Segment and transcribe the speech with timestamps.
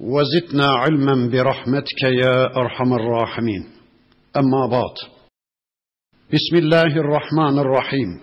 [0.00, 3.64] وزدنا علما برحمتك يا أرحم الراحمين.
[4.36, 4.94] أما بعد
[6.32, 8.20] بسم الله الرحمن الرحيم.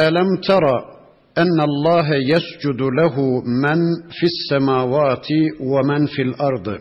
[0.00, 0.64] ألم تر
[1.38, 3.78] أن الله يسجد له من
[4.10, 5.26] في السماوات
[5.60, 6.78] ومن في الأرض؟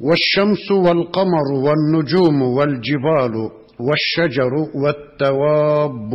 [0.00, 3.34] والشمس والقمر والنجوم والجبال
[3.80, 6.10] والشجر والدواب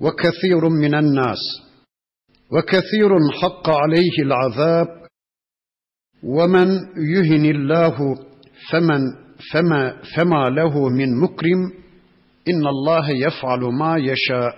[0.00, 1.42] وكثير من الناس
[2.52, 3.10] وكثير
[3.42, 5.03] حق عليه العذاب
[6.23, 6.67] ومن
[7.15, 7.97] يهن الله
[8.71, 9.01] فمن
[9.51, 11.71] فما فما له من مكرم
[12.47, 14.55] ان الله يفعل ما يشاء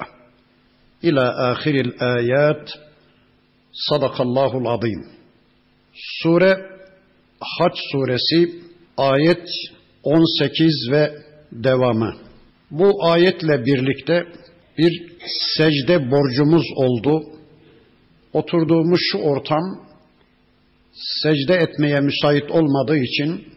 [1.03, 2.71] الى اخر الايات
[3.89, 5.01] صدق الله العظيم
[6.23, 6.71] سوره
[7.41, 8.49] Haç suresi
[8.97, 9.47] ayet
[10.03, 11.11] 18 ve
[11.51, 12.15] devamı.
[12.71, 14.25] Bu ayetle birlikte
[14.77, 15.11] bir
[15.57, 17.23] secde borcumuz oldu.
[18.33, 19.61] Oturduğumuz şu ortam
[20.96, 23.48] secde etmeye müsait olmadığı için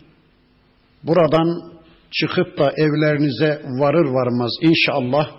[1.04, 1.80] buradan
[2.12, 5.32] çıkıp da evlerinize varır varmaz inşallah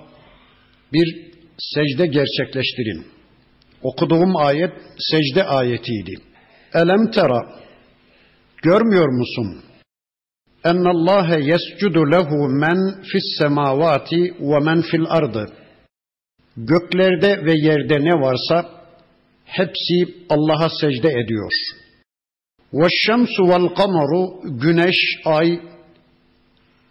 [0.93, 3.07] bir secde gerçekleştirin.
[3.83, 6.15] Okuduğum ayet secde ayetiydi.
[6.75, 7.61] Elem tera
[8.63, 9.63] görmüyor musun?
[10.65, 15.47] En Allah yescudu lehu men fis semavati ve men fil ardı.
[16.57, 18.71] Göklerde ve yerde ne varsa
[19.45, 21.51] hepsi Allah'a secde ediyor.
[22.73, 25.61] Ve şemsu vel kamaru güneş, ay,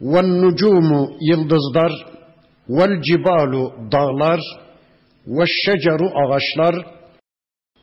[0.01, 1.91] ve nucumu yıldızlar,
[2.69, 4.39] vel cibalu dağlar,
[5.27, 6.75] ve şeceru ağaçlar,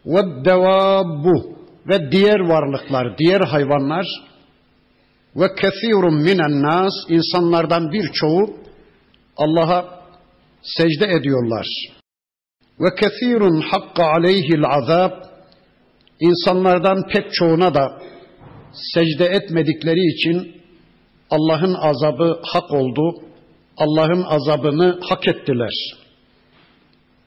[0.07, 1.57] ve devabbu
[1.89, 4.07] ve diğer varlıklar, diğer hayvanlar,
[5.37, 8.57] ve kethirun minen nas insanlardan birçoğu
[9.37, 10.01] Allah'a
[10.63, 11.67] secde ediyorlar.
[12.81, 15.13] Ve kethirun hakka aleyhil azab
[16.21, 18.03] insanlardan pek çoğuna da
[18.72, 20.62] secde etmedikleri için
[21.31, 23.22] Allah'ın azabı hak oldu.
[23.77, 25.72] Allah'ın azabını hak ettiler.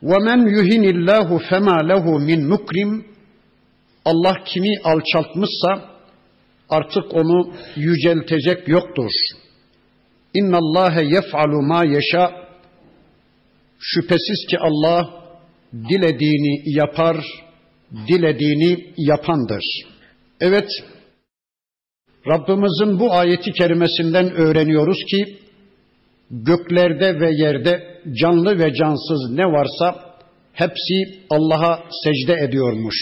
[0.04, 3.06] Ve men yuhinillahu fema lehu min mukrim
[4.06, 5.90] Allah kimi alçaltmışsa
[6.70, 9.12] artık onu yüceltecek yoktur.
[10.34, 12.32] İnna Allahe yef'alu ma yeşa.
[13.80, 15.10] Şüphesiz ki Allah
[15.74, 17.18] dilediğini yapar,
[18.08, 19.64] dilediğini yapandır.
[20.42, 20.70] Evet,
[22.28, 25.38] Rabbimizin bu ayeti kerimesinden öğreniyoruz ki
[26.32, 29.96] göklerde ve yerde canlı ve cansız ne varsa
[30.54, 32.96] hepsi Allah'a secde ediyormuş.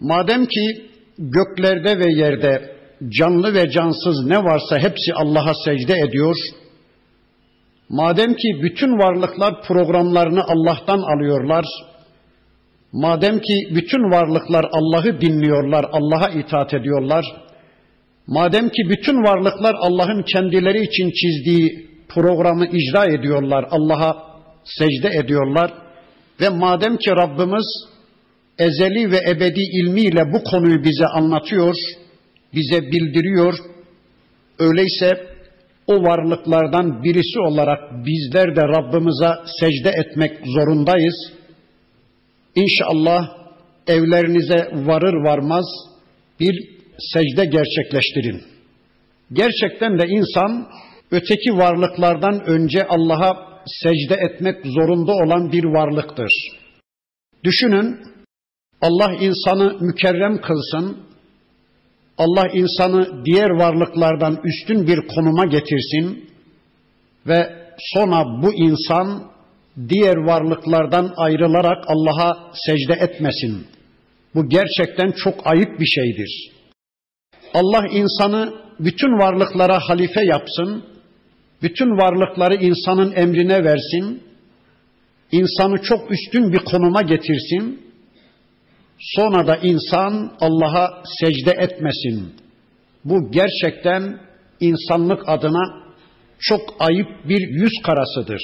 [0.00, 0.86] Madem ki
[1.18, 2.76] göklerde ve yerde
[3.08, 6.36] canlı ve cansız ne varsa hepsi Allah'a secde ediyor.
[7.88, 11.64] Madem ki bütün varlıklar programlarını Allah'tan alıyorlar.
[12.96, 17.24] Madem ki bütün varlıklar Allah'ı dinliyorlar, Allah'a itaat ediyorlar.
[18.26, 24.16] Madem ki bütün varlıklar Allah'ın kendileri için çizdiği programı icra ediyorlar, Allah'a
[24.64, 25.72] secde ediyorlar.
[26.40, 27.66] Ve madem ki Rabbimiz
[28.58, 31.74] ezeli ve ebedi ilmiyle bu konuyu bize anlatıyor,
[32.54, 33.54] bize bildiriyor.
[34.58, 35.26] Öyleyse
[35.86, 39.30] o varlıklardan birisi olarak bizler de Rabbimize
[39.60, 41.14] secde etmek zorundayız.
[42.56, 43.28] İnşallah
[43.86, 45.64] evlerinize varır varmaz
[46.40, 48.42] bir secde gerçekleştirin.
[49.32, 50.68] Gerçekten de insan
[51.10, 56.32] öteki varlıklardan önce Allah'a secde etmek zorunda olan bir varlıktır.
[57.44, 58.00] Düşünün
[58.80, 60.96] Allah insanı mükerrem kılsın,
[62.18, 66.30] Allah insanı diğer varlıklardan üstün bir konuma getirsin
[67.26, 69.35] ve sonra bu insan
[69.88, 73.66] diğer varlıklardan ayrılarak Allah'a secde etmesin.
[74.34, 76.50] Bu gerçekten çok ayıp bir şeydir.
[77.54, 80.84] Allah insanı bütün varlıklara halife yapsın,
[81.62, 84.22] bütün varlıkları insanın emrine versin,
[85.32, 87.86] insanı çok üstün bir konuma getirsin
[88.98, 92.34] Sonra da insan Allah'a secde etmesin.
[93.04, 94.20] Bu gerçekten
[94.60, 95.86] insanlık adına
[96.38, 98.42] çok ayıp bir yüz karasıdır.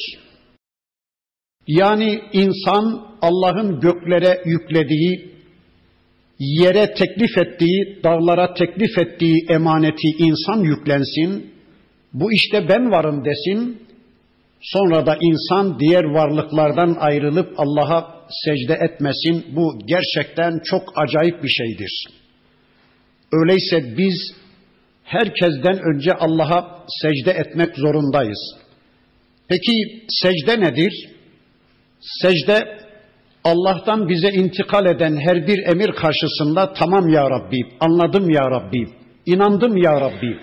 [1.67, 5.33] Yani insan Allah'ın göklere yüklediği,
[6.39, 11.53] yere teklif ettiği, dağlara teklif ettiği emaneti insan yüklensin.
[12.13, 13.83] Bu işte ben varım desin.
[14.61, 19.45] Sonra da insan diğer varlıklardan ayrılıp Allah'a secde etmesin.
[19.57, 22.05] Bu gerçekten çok acayip bir şeydir.
[23.33, 24.35] Öyleyse biz
[25.05, 28.55] herkesten önce Allah'a secde etmek zorundayız.
[29.49, 29.73] Peki
[30.09, 31.12] secde nedir?
[32.03, 32.79] Secde
[33.45, 38.87] Allah'tan bize intikal eden her bir emir karşısında tamam ya Rabbi, anladım ya Rabbi,
[39.27, 40.39] inandım ya Rabbi,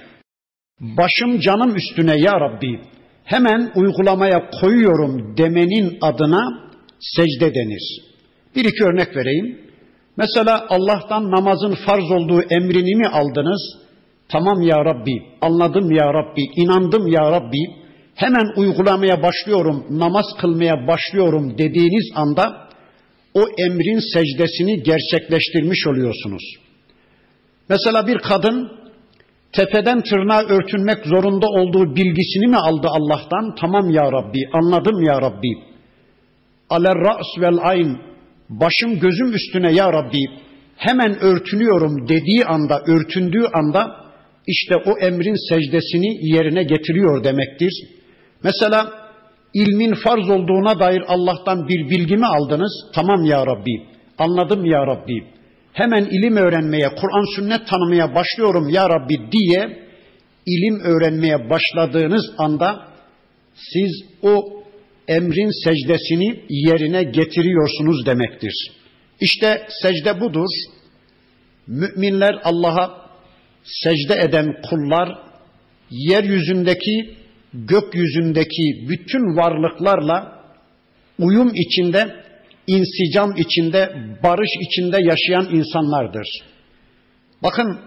[0.79, 2.79] başım canım üstüne ya Rabbi,
[3.23, 6.69] hemen uygulamaya koyuyorum demenin adına
[6.99, 8.01] secde denir.
[8.55, 9.61] Bir iki örnek vereyim.
[10.17, 13.61] Mesela Allah'tan namazın farz olduğu emrini mi aldınız?
[14.29, 17.78] Tamam ya Rabbi, anladım ya Rabbi, inandım ya Rabbi,
[18.19, 22.69] hemen uygulamaya başlıyorum, namaz kılmaya başlıyorum dediğiniz anda
[23.33, 26.43] o emrin secdesini gerçekleştirmiş oluyorsunuz.
[27.69, 28.71] Mesela bir kadın
[29.53, 33.55] tepeden tırnağa örtünmek zorunda olduğu bilgisini mi aldı Allah'tan?
[33.55, 35.51] Tamam ya Rabbi, anladım ya Rabbi.
[36.69, 37.97] Aler ra's vel ayn,
[38.49, 40.25] başım gözüm üstüne ya Rabbi,
[40.75, 43.95] hemen örtünüyorum dediği anda, örtündüğü anda
[44.47, 47.98] işte o emrin secdesini yerine getiriyor demektir.
[48.43, 48.91] Mesela
[49.53, 52.85] ilmin farz olduğuna dair Allah'tan bir bilgi mi aldınız?
[52.95, 53.87] Tamam ya Rabbi,
[54.17, 55.23] anladım ya Rabbi.
[55.73, 59.89] Hemen ilim öğrenmeye, Kur'an sünnet tanımaya başlıyorum ya Rabbi diye
[60.45, 62.87] ilim öğrenmeye başladığınız anda
[63.53, 64.63] siz o
[65.07, 68.71] emrin secdesini yerine getiriyorsunuz demektir.
[69.19, 70.47] İşte secde budur.
[71.67, 73.09] Müminler Allah'a
[73.63, 75.09] secde eden kullar
[75.89, 77.15] yeryüzündeki
[77.53, 80.39] gökyüzündeki bütün varlıklarla
[81.19, 82.15] uyum içinde,
[82.67, 86.27] insicam içinde, barış içinde yaşayan insanlardır.
[87.43, 87.79] Bakın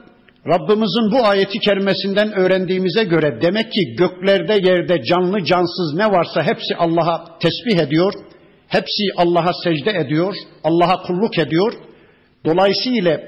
[0.46, 6.76] Rabbimizin bu ayeti kerimesinden öğrendiğimize göre demek ki göklerde yerde canlı cansız ne varsa hepsi
[6.78, 8.12] Allah'a tesbih ediyor.
[8.68, 10.34] Hepsi Allah'a secde ediyor.
[10.64, 11.72] Allah'a kulluk ediyor.
[12.44, 13.20] Dolayısıyla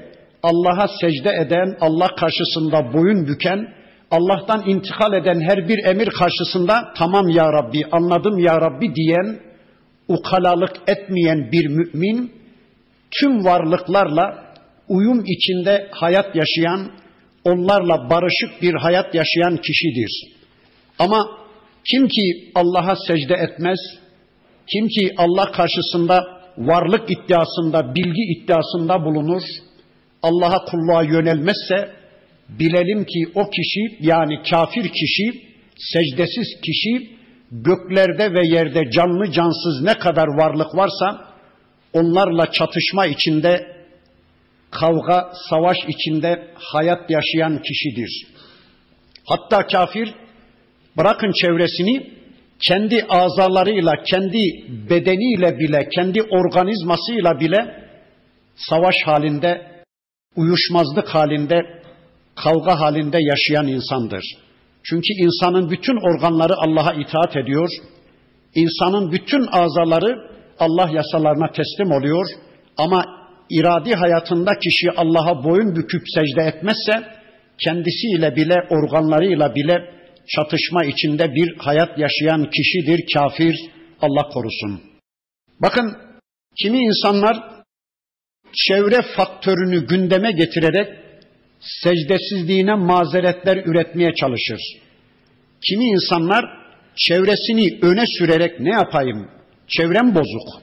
[0.43, 3.73] Allah'a secde eden, Allah karşısında boyun büken,
[4.15, 9.39] Allah'tan intikal eden her bir emir karşısında tamam ya Rabbi, anladım ya Rabbi diyen,
[10.07, 12.31] ukalalık etmeyen bir mümin,
[13.19, 14.53] tüm varlıklarla
[14.87, 16.91] uyum içinde hayat yaşayan,
[17.43, 20.11] onlarla barışık bir hayat yaşayan kişidir.
[20.99, 21.27] Ama
[21.91, 23.79] kim ki Allah'a secde etmez,
[24.73, 26.23] kim ki Allah karşısında
[26.57, 29.43] varlık iddiasında, bilgi iddiasında bulunur,
[30.23, 32.04] Allah'a kulluğa yönelmezse
[32.49, 35.45] bilelim ki o kişi yani kafir kişi,
[35.77, 37.15] secdesiz kişi
[37.51, 41.35] göklerde ve yerde canlı cansız ne kadar varlık varsa
[41.93, 43.75] onlarla çatışma içinde,
[44.71, 48.27] kavga, savaş içinde hayat yaşayan kişidir.
[49.25, 50.13] Hatta kafir
[50.97, 52.15] bırakın çevresini
[52.59, 54.39] kendi azalarıyla, kendi
[54.89, 57.87] bedeniyle bile, kendi organizmasıyla bile
[58.55, 59.83] savaş halinde,
[60.35, 61.84] uyuşmazlık halinde,
[62.35, 64.25] kavga halinde yaşayan insandır.
[64.83, 67.69] Çünkü insanın bütün organları Allah'a itaat ediyor.
[68.55, 72.25] İnsanın bütün azaları Allah yasalarına teslim oluyor.
[72.77, 73.05] Ama
[73.49, 77.03] iradi hayatında kişi Allah'a boyun büküp secde etmezse
[77.63, 79.95] kendisiyle bile organlarıyla bile
[80.35, 83.55] çatışma içinde bir hayat yaşayan kişidir kafir
[84.01, 84.81] Allah korusun.
[85.61, 85.97] Bakın
[86.61, 87.37] kimi insanlar
[88.53, 91.04] çevre faktörünü gündeme getirerek
[91.59, 94.59] secdesizliğine mazeretler üretmeye çalışır.
[95.67, 96.45] Kimi insanlar
[96.95, 99.27] çevresini öne sürerek ne yapayım?
[99.67, 100.61] Çevrem bozuk.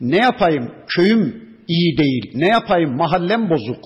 [0.00, 0.72] Ne yapayım?
[0.88, 2.30] Köyüm iyi değil.
[2.34, 2.96] Ne yapayım?
[2.96, 3.84] Mahallem bozuk.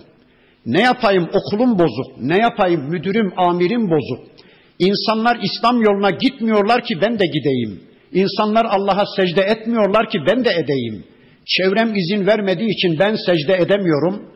[0.67, 1.29] Ne yapayım?
[1.33, 2.21] Okulum bozuk.
[2.21, 2.91] Ne yapayım?
[2.91, 4.35] Müdürüm, amirim bozuk.
[4.79, 7.81] İnsanlar İslam yoluna gitmiyorlar ki ben de gideyim.
[8.13, 11.05] İnsanlar Allah'a secde etmiyorlar ki ben de edeyim.
[11.47, 14.34] Çevrem izin vermediği için ben secde edemiyorum.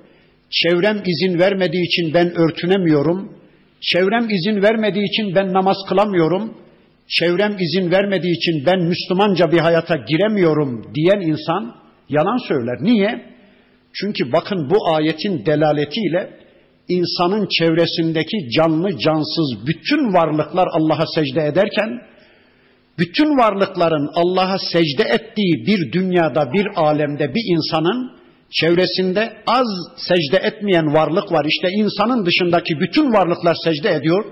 [0.50, 3.32] Çevrem izin vermediği için ben örtünemiyorum.
[3.80, 6.54] Çevrem izin vermediği için ben namaz kılamıyorum.
[7.08, 11.74] Çevrem izin vermediği için ben Müslümanca bir hayata giremiyorum diyen insan
[12.08, 12.76] yalan söyler.
[12.80, 13.24] Niye?
[13.92, 16.30] Çünkü bakın bu ayetin delaletiyle
[16.88, 21.88] insanın çevresindeki canlı cansız bütün varlıklar Allah'a secde ederken
[22.98, 28.17] bütün varlıkların Allah'a secde ettiği bir dünyada, bir alemde bir insanın
[28.50, 31.44] çevresinde az secde etmeyen varlık var.
[31.44, 34.24] İşte insanın dışındaki bütün varlıklar secde ediyor.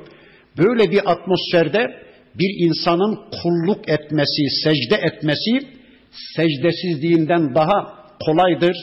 [0.59, 5.61] Böyle bir atmosferde bir insanın kulluk etmesi, secde etmesi,
[6.37, 7.95] secdesizliğinden daha
[8.27, 8.77] kolaydır.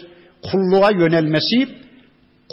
[0.52, 1.68] Kulluğa yönelmesi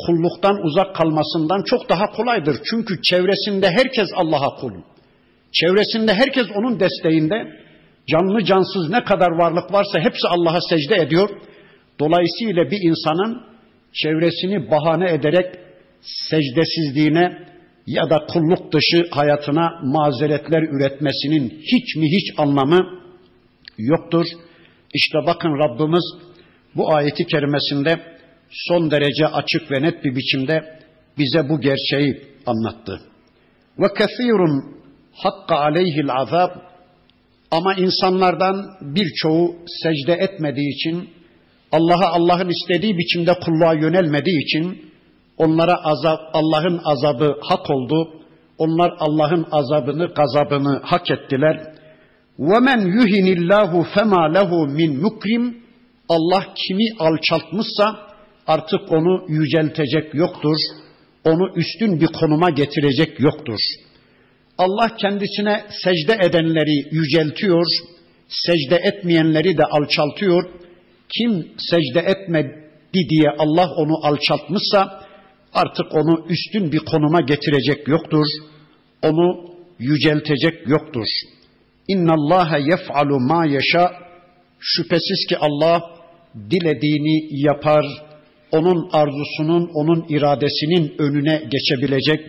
[0.07, 2.57] kulluktan uzak kalmasından çok daha kolaydır.
[2.71, 4.73] Çünkü çevresinde herkes Allah'a kul.
[5.53, 7.61] Çevresinde herkes onun desteğinde.
[8.07, 11.29] Canlı cansız ne kadar varlık varsa hepsi Allah'a secde ediyor.
[12.01, 13.43] Dolayısıyla bir insanın
[13.93, 15.47] çevresini bahane ederek
[16.01, 17.51] secdesizliğine
[17.87, 23.01] ya da kulluk dışı hayatına mazeretler üretmesinin hiç mi hiç anlamı
[23.79, 24.27] yoktur.
[24.95, 26.05] İşte bakın Rabbimiz
[26.77, 28.01] bu ayeti kerimesinde
[28.51, 30.79] son derece açık ve net bir biçimde
[31.19, 33.01] bize bu gerçeği anlattı.
[33.79, 34.81] Ve kesirun
[35.15, 36.51] hakka aleyhil azab
[37.51, 41.09] ama insanlardan birçoğu secde etmediği için
[41.72, 44.92] Allah'a Allah'ın istediği biçimde kulluğa yönelmediği için
[45.38, 48.10] onlara azap Allah'ın azabı hak oldu.
[48.58, 51.76] Onlar Allah'ın azabını, gazabını hak ettiler.
[52.40, 54.50] وَمَنْ يُهِنِ اللّٰهُ فَمَا لَهُ
[54.80, 55.54] مِنْ مُكْرِمٍ
[56.10, 58.00] Allah kimi alçaltmışsa
[58.48, 60.58] artık onu yüceltecek yoktur.
[61.26, 63.60] Onu üstün bir konuma getirecek yoktur.
[64.58, 67.66] Allah kendisine secde edenleri yüceltiyor,
[68.28, 70.50] secde etmeyenleri de alçaltıyor.
[71.19, 75.01] Kim secde etmedi diye Allah onu alçaltmışsa
[75.53, 78.27] artık onu üstün bir konuma getirecek yoktur.
[79.03, 81.07] Onu yüceltecek yoktur.
[81.89, 83.93] İnna Allah yef'alu ma yasha.
[84.61, 85.83] Şüphesiz ki Allah
[86.51, 87.87] dilediğini yapar.
[88.53, 92.21] Onun arzusunun, onun iradesinin önüne geçebilecek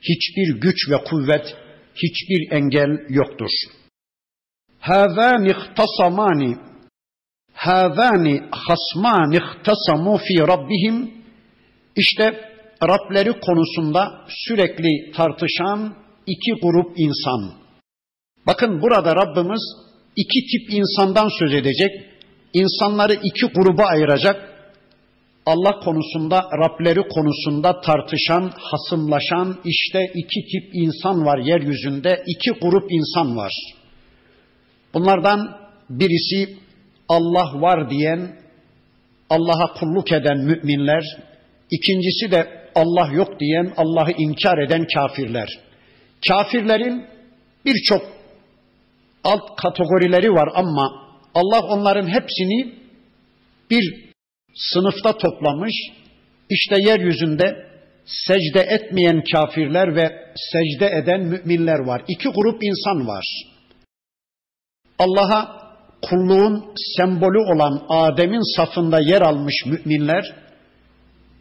[0.00, 1.56] hiçbir güç ve kuvvet,
[1.94, 3.50] hiçbir engel yoktur.
[4.78, 6.56] Hâzâni ihtasamâni
[7.64, 10.96] Hâzâni hasmâni ihtasamû fî rabbihim
[11.96, 12.24] İşte
[12.82, 15.94] Rableri konusunda sürekli tartışan
[16.26, 17.52] iki grup insan.
[18.46, 19.62] Bakın burada Rabbimiz
[20.16, 21.90] iki tip insandan söz edecek.
[22.52, 24.36] İnsanları iki gruba ayıracak.
[25.46, 32.22] Allah konusunda, Rableri konusunda tartışan, hasımlaşan işte iki tip insan var yeryüzünde.
[32.26, 33.52] iki grup insan var.
[34.94, 35.56] Bunlardan
[35.90, 36.67] birisi
[37.08, 38.36] Allah var diyen,
[39.30, 41.04] Allah'a kulluk eden müminler.
[41.70, 45.48] İkincisi de Allah yok diyen, Allah'ı inkar eden kafirler.
[46.28, 47.06] Kafirlerin
[47.64, 48.02] birçok
[49.24, 52.74] alt kategorileri var ama Allah onların hepsini
[53.70, 54.10] bir
[54.54, 55.74] sınıfta toplamış.
[56.50, 57.68] İşte yeryüzünde
[58.04, 62.02] secde etmeyen kafirler ve secde eden müminler var.
[62.08, 63.24] İki grup insan var.
[64.98, 65.57] Allah'a
[66.02, 66.64] kulluğun
[66.96, 70.34] sembolü olan Adem'in safında yer almış müminler,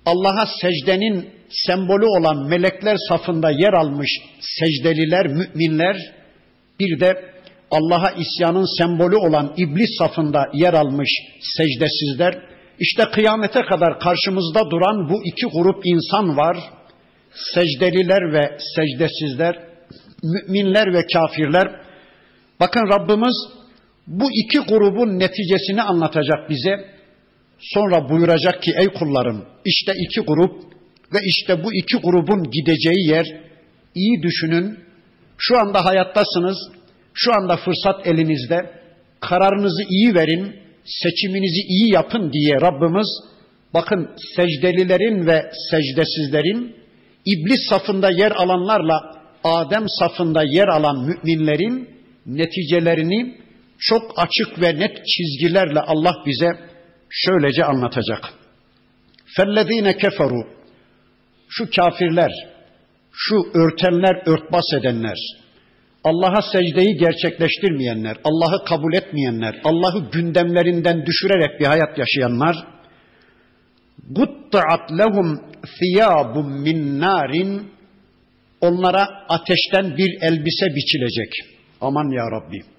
[0.05, 4.09] Allah'a secdenin sembolü olan melekler safında yer almış
[4.39, 5.97] secdeliler, müminler,
[6.79, 7.13] bir de
[7.71, 11.09] Allah'a isyanın sembolü olan iblis safında yer almış
[11.57, 12.33] secdesizler,
[12.79, 16.57] işte kıyamete kadar karşımızda duran bu iki grup insan var.
[17.53, 19.59] Secdeliler ve secdesizler,
[20.23, 21.67] müminler ve kafirler.
[22.59, 23.35] Bakın Rabbimiz
[24.07, 26.85] bu iki grubun neticesini anlatacak bize.
[27.59, 30.63] Sonra buyuracak ki ey kullarım işte iki grup
[31.13, 33.25] ve işte bu iki grubun gideceği yer
[33.95, 34.79] iyi düşünün.
[35.37, 36.57] Şu anda hayattasınız.
[37.13, 38.71] Şu anda fırsat elinizde.
[39.19, 40.55] Kararınızı iyi verin.
[40.85, 43.07] Seçiminizi iyi yapın diye Rabbimiz
[43.73, 46.75] bakın secdelilerin ve secdesizlerin
[47.25, 51.89] iblis safında yer alanlarla Adem safında yer alan müminlerin
[52.25, 53.37] neticelerini
[53.79, 56.49] çok açık ve net çizgilerle Allah bize
[57.09, 58.33] şöylece anlatacak.
[59.35, 60.47] Fellezine keferu
[61.49, 62.31] şu kafirler,
[63.11, 65.17] şu örtenler, örtbas edenler,
[66.03, 72.55] Allah'a secdeyi gerçekleştirmeyenler, Allah'ı kabul etmeyenler, Allah'ı gündemlerinden düşürerek bir hayat yaşayanlar,
[74.09, 75.41] guttat lehum
[75.79, 77.71] thiyabun min narin
[78.61, 81.33] onlara ateşten bir elbise biçilecek.
[81.81, 82.76] Aman ya Rabbi.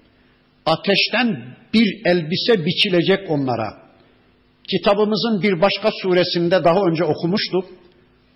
[0.69, 3.73] Ateşten bir elbise biçilecek onlara.
[4.69, 7.65] Kitabımızın bir başka suresinde daha önce okumuştuk.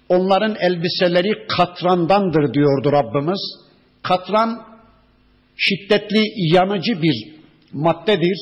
[0.10, 3.40] Onların elbiseleri katrandandır diyordu Rabbimiz.
[4.04, 4.62] Katran
[5.58, 6.24] şiddetli
[6.54, 7.34] yanıcı bir
[7.74, 8.38] maddedir.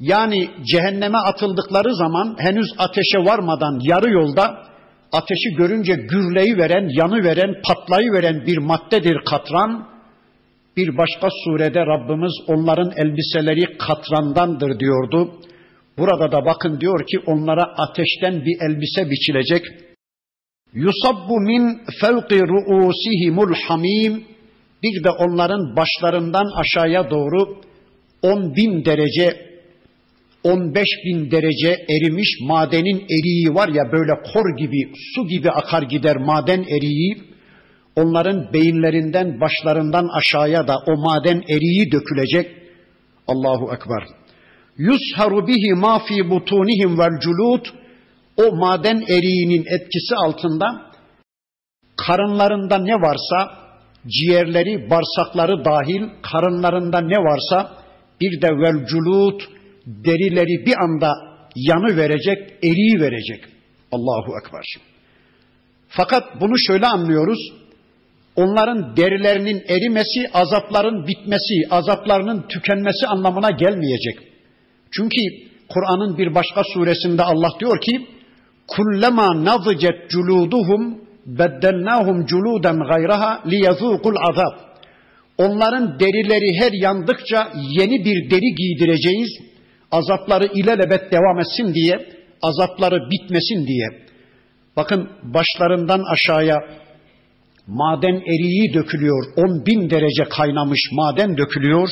[0.00, 4.66] Yani cehenneme atıldıkları zaman henüz ateşe varmadan yarı yolda
[5.12, 9.91] ateşi görünce gürleyi veren, yanı veren, patlayı veren bir maddedir katran.
[10.76, 15.32] Bir başka surede Rabbimiz onların elbiseleri katrandandır diyordu.
[15.98, 19.64] Burada da bakın diyor ki onlara ateşten bir elbise biçilecek.
[20.74, 24.24] Yusabbu min fevki ruusihimul hamim.
[24.82, 27.60] Bir de onların başlarından aşağıya doğru
[28.22, 29.52] on bin derece
[30.44, 36.16] 15 bin derece erimiş madenin eriği var ya böyle kor gibi, su gibi akar gider
[36.16, 37.31] maden eriği.
[37.96, 42.50] Onların beyinlerinden, başlarından aşağıya da o maden eriği dökülecek.
[43.28, 44.04] Allahu Ekber.
[44.76, 47.66] Yusharu bihi ma fi butunihim vel culud.
[48.36, 50.92] O maden eriğinin etkisi altında
[51.96, 53.50] karınlarında ne varsa
[54.06, 57.72] ciğerleri, bağırsakları dahil karınlarında ne varsa
[58.20, 59.42] bir de vel culut
[59.86, 61.12] derileri bir anda
[61.56, 63.44] yanı verecek, eriyi verecek.
[63.92, 64.64] Allahu Ekber.
[65.88, 67.61] Fakat bunu şöyle anlıyoruz.
[68.36, 74.18] Onların derilerinin erimesi, azapların bitmesi, azaplarının tükenmesi anlamına gelmeyecek.
[74.90, 75.20] Çünkü
[75.68, 78.06] Kur'an'ın bir başka suresinde Allah diyor ki:
[78.66, 84.72] "Kullama nazicet culuduhum beddelnahum culudan gayraha liyezukul azab."
[85.38, 87.48] Onların derileri her yandıkça
[87.78, 89.30] yeni bir deri giydireceğiz.
[89.92, 92.08] Azapları ilelebet devam etsin diye,
[92.42, 93.86] azapları bitmesin diye.
[94.76, 96.58] Bakın başlarından aşağıya
[97.67, 99.25] maden eriği dökülüyor.
[99.37, 101.89] 10 bin derece kaynamış maden dökülüyor.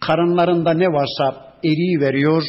[0.00, 2.42] Karınlarında ne varsa eriği veriyor.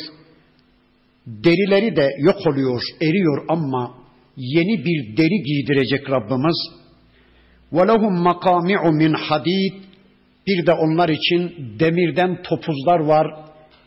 [1.28, 3.92] Derileri de yok oluyor, eriyor ama
[4.38, 6.58] yeni bir deri giydirecek Rabbimiz.
[7.74, 9.74] وَلَهُمْ مَقَامِعُ مِنْ حَد۪يدٍ
[10.48, 13.28] Bir de onlar için demirden topuzlar var,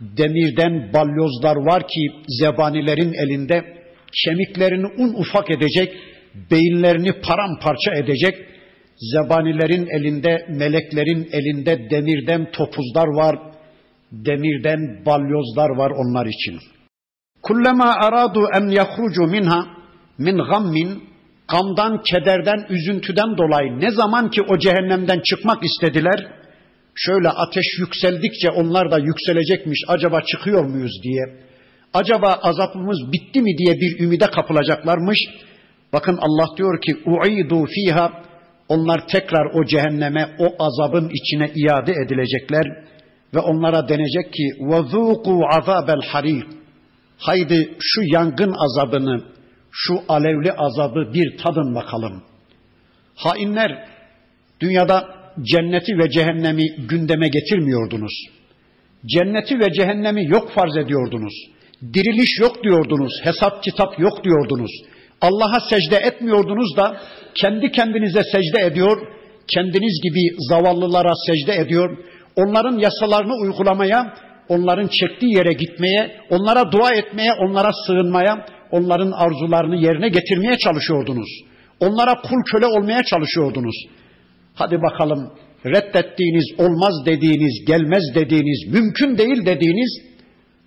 [0.01, 2.11] demirden balyozlar var ki
[2.41, 3.65] zebanilerin elinde
[4.25, 5.95] kemiklerini un ufak edecek,
[6.52, 8.36] beyinlerini paramparça edecek.
[9.14, 13.40] Zebanilerin elinde, meleklerin elinde demirden topuzlar var,
[14.12, 16.60] demirden balyozlar var onlar için.
[17.42, 19.68] Kullama aradu en yahrucu minha
[20.18, 21.04] min gammin
[21.52, 26.28] gamdan, kederden, üzüntüden dolayı ne zaman ki o cehennemden çıkmak istediler,
[26.96, 31.24] şöyle ateş yükseldikçe onlar da yükselecekmiş, acaba çıkıyor muyuz diye,
[31.94, 35.20] acaba azabımız bitti mi diye bir ümide kapılacaklarmış.
[35.94, 38.24] Bakın Allah diyor ki uidu fiha
[38.68, 42.66] onlar tekrar o cehenneme, o azabın içine iade edilecekler
[43.36, 46.46] ve onlara denecek ki vazuku azabel harir.
[47.18, 49.24] Haydi şu yangın azabını,
[49.72, 52.24] şu alevli azabı bir tadın bakalım.
[53.16, 53.86] Hainler
[54.60, 58.14] dünyada cenneti ve cehennemi gündeme getirmiyordunuz.
[59.06, 61.34] Cenneti ve cehennemi yok farz ediyordunuz.
[61.94, 64.72] Diriliş yok diyordunuz, hesap kitap yok diyordunuz.
[65.22, 66.98] Allah'a secde etmiyordunuz da
[67.36, 69.08] kendi kendinize secde ediyor,
[69.56, 71.98] kendiniz gibi zavallılara secde ediyor,
[72.36, 74.14] onların yasalarını uygulamaya,
[74.50, 81.30] onların çektiği yere gitmeye, onlara dua etmeye, onlara sığınmaya, onların arzularını yerine getirmeye çalışıyordunuz.
[81.80, 83.76] Onlara kul köle olmaya çalışıyordunuz.
[84.56, 85.34] Hadi bakalım
[85.66, 90.02] reddettiğiniz, olmaz dediğiniz, gelmez dediğiniz, mümkün değil dediğiniz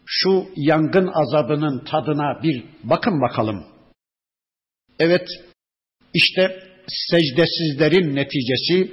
[0.06, 3.73] şu yangın azabının tadına bir bakın bakalım.
[4.98, 5.28] Evet,
[6.14, 6.62] işte
[7.10, 8.92] secdesizlerin neticesi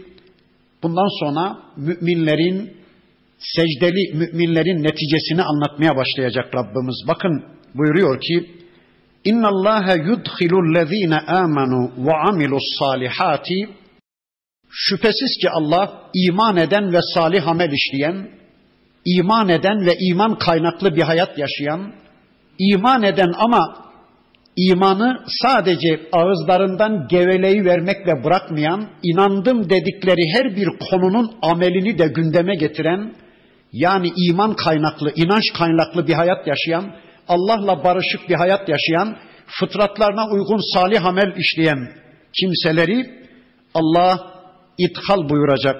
[0.83, 2.77] bundan sonra müminlerin
[3.39, 7.03] secdeli müminlerin neticesini anlatmaya başlayacak Rabbimiz.
[7.07, 8.61] Bakın buyuruyor ki
[9.23, 10.75] İnna Allah yudkhilul
[11.27, 13.69] amanu ve amilus salihati
[14.73, 18.29] Şüphesiz ki Allah iman eden ve salih amel işleyen,
[19.05, 21.93] iman eden ve iman kaynaklı bir hayat yaşayan,
[22.59, 23.90] iman eden ama
[24.57, 33.13] imanı sadece ağızlarından geveleyi vermekle bırakmayan, inandım dedikleri her bir konunun amelini de gündeme getiren,
[33.73, 36.95] yani iman kaynaklı, inanç kaynaklı bir hayat yaşayan,
[37.27, 39.17] Allah'la barışık bir hayat yaşayan,
[39.59, 41.89] fıtratlarına uygun salih amel işleyen
[42.39, 43.21] kimseleri
[43.73, 44.31] Allah
[44.77, 45.75] ithal buyuracak.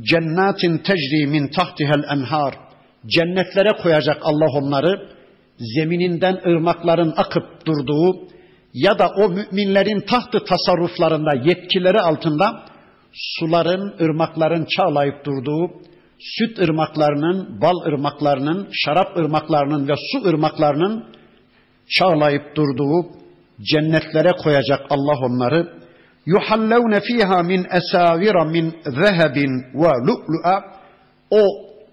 [0.00, 2.54] Cennetin tecri min tahtihel enhar.
[3.06, 5.15] Cennetlere koyacak Allah onları.
[5.58, 8.28] Zemininden ırmakların akıp durduğu
[8.74, 12.64] ya da o müminlerin tahtı tasarruflarında yetkileri altında
[13.12, 15.70] suların, ırmakların çağlayıp durduğu
[16.18, 21.04] süt ırmaklarının, bal ırmaklarının, şarap ırmaklarının ve su ırmaklarının
[21.88, 23.08] çağlayıp durduğu
[23.62, 25.72] cennetlere koyacak Allah onları.
[26.26, 30.62] Yuhallevne fiha min esavira min zehebin ve lu'lu'a.
[31.30, 31.42] O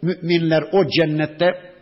[0.02, 1.73] müminler o cennette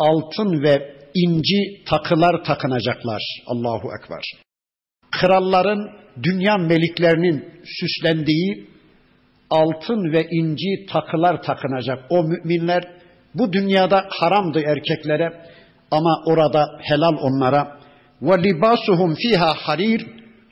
[0.00, 3.22] altın ve inci takılar takınacaklar.
[3.46, 4.22] Allahu Ekber.
[5.10, 5.90] Kralların,
[6.22, 8.66] dünya meliklerinin süslendiği
[9.50, 11.98] altın ve inci takılar takınacak.
[12.10, 12.82] O müminler
[13.34, 15.32] bu dünyada haramdı erkeklere
[15.90, 17.80] ama orada helal onlara.
[18.22, 20.06] Ve libasuhum fiha harir.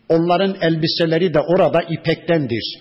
[0.09, 2.79] Onların elbiseleri de orada ipektendir.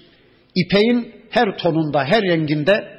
[0.55, 2.96] İpeğin her tonunda, her renginde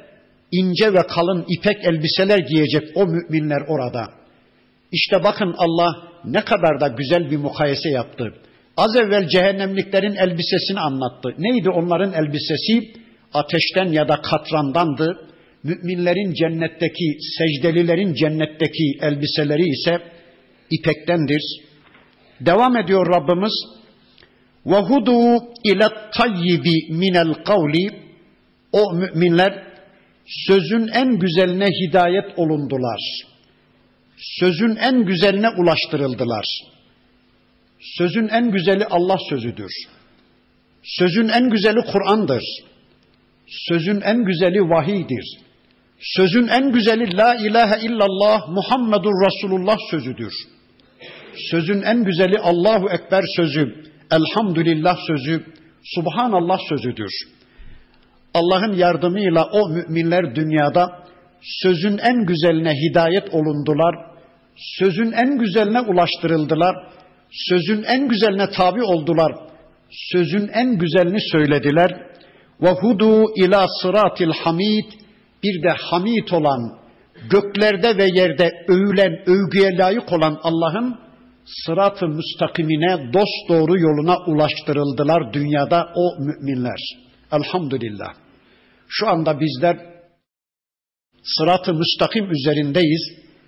[0.52, 4.10] ince ve kalın ipek elbiseler giyecek o müminler orada.
[4.92, 5.92] İşte bakın Allah
[6.24, 8.34] ne kadar da güzel bir mukayese yaptı.
[8.76, 11.34] Az evvel cehennemliklerin elbisesini anlattı.
[11.38, 12.92] Neydi onların elbisesi?
[13.34, 15.28] Ateşten ya da katrandandı.
[15.62, 19.98] Müminlerin cennetteki, secdelilerin cennetteki elbiseleri ise
[20.70, 21.42] ipektendir.
[22.40, 23.52] Devam ediyor Rabbimiz.
[24.66, 27.90] وَهُدُوا اِلَى الطَّيِّبِ مِنَ الْقَوْلِ
[28.72, 29.67] O müminler
[30.47, 32.99] sözün en güzeline hidayet olundular.
[34.39, 36.45] Sözün en güzeline ulaştırıldılar.
[37.97, 39.71] Sözün en güzeli Allah sözüdür.
[40.83, 42.43] Sözün en güzeli Kur'an'dır.
[43.47, 45.25] Sözün en güzeli vahiydir.
[45.99, 50.33] Sözün en güzeli La ilahe illallah Muhammedur Resulullah sözüdür.
[51.51, 55.45] Sözün en güzeli Allahu Ekber sözü, Elhamdülillah sözü,
[55.83, 57.11] Subhanallah sözüdür.
[58.33, 60.99] Allah'ın yardımıyla o müminler dünyada
[61.41, 63.95] sözün en güzeline hidayet olundular,
[64.55, 66.75] sözün en güzeline ulaştırıldılar,
[67.31, 69.31] sözün en güzeline tabi oldular,
[69.89, 72.09] sözün en güzelini söylediler.
[72.61, 74.85] Ve hudu ila sıratil hamid
[75.43, 76.79] bir de hamid olan
[77.29, 80.99] göklerde ve yerde övülen, övgüye layık olan Allah'ın
[81.65, 87.08] sırat-ı müstakimine, dost doğru yoluna ulaştırıldılar dünyada o müminler.
[87.31, 88.13] Elhamdülillah.
[88.87, 89.77] Şu anda bizler
[91.23, 93.01] sırat-ı müstakim üzerindeyiz.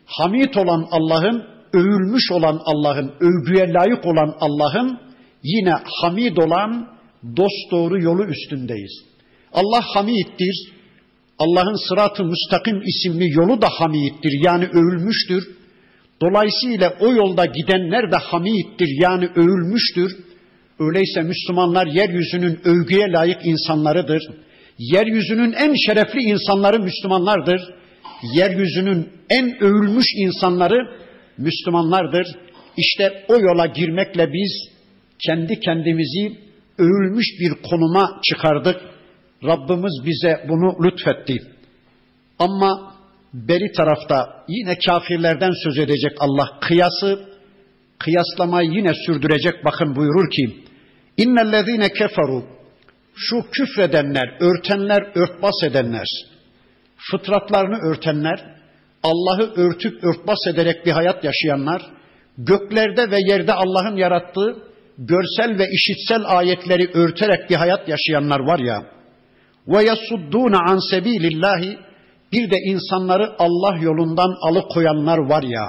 [0.06, 5.00] Hamid olan Allah'ın, övülmüş olan Allah'ın, övgüye layık olan Allah'ın
[5.44, 6.88] yine hamid olan
[7.38, 9.04] dost doğru yolu üstündeyiz.
[9.54, 10.74] Allah hamiddir.
[11.39, 14.46] Allah'ın sırat-ı müstakim isimli yolu da hamiddir.
[14.46, 15.56] Yani övülmüştür.
[16.22, 19.02] Dolayısıyla o yolda gidenler de hamiddir.
[19.02, 20.17] Yani övülmüştür.
[20.82, 24.24] Öyleyse Müslümanlar yeryüzünün övgüye layık insanlarıdır.
[24.78, 27.62] Yeryüzünün en şerefli insanları Müslümanlardır.
[28.36, 30.78] Yeryüzünün en övülmüş insanları
[31.38, 32.28] Müslümanlardır.
[32.78, 34.70] İşte o yola girmekle biz
[35.28, 36.38] kendi kendimizi
[36.78, 38.76] övülmüş bir konuma çıkardık.
[39.44, 41.38] Rabbimiz bize bunu lütfetti.
[42.39, 42.94] Ama
[43.34, 46.60] beri tarafta yine kafirlerden söz edecek Allah.
[46.62, 47.20] Kıyası,
[48.00, 49.65] kıyaslamayı yine sürdürecek.
[49.65, 50.62] Bakın buyurur ki,
[51.17, 52.43] İnnellezîne keferu,
[53.15, 56.08] şu küfredenler, örtenler, örtbas edenler,
[56.97, 58.62] fıtratlarını örtenler,
[59.04, 61.82] Allah'ı örtüp örtbas ederek bir hayat yaşayanlar,
[62.38, 64.63] göklerde ve yerde Allah'ın yarattığı
[64.97, 68.84] görsel ve işitsel ayetleri örterek bir hayat yaşayanlar var ya,
[69.67, 71.78] ve yasuddûne an sebilillahi
[72.32, 75.67] bir de insanları Allah yolundan alıkoyanlar var ya.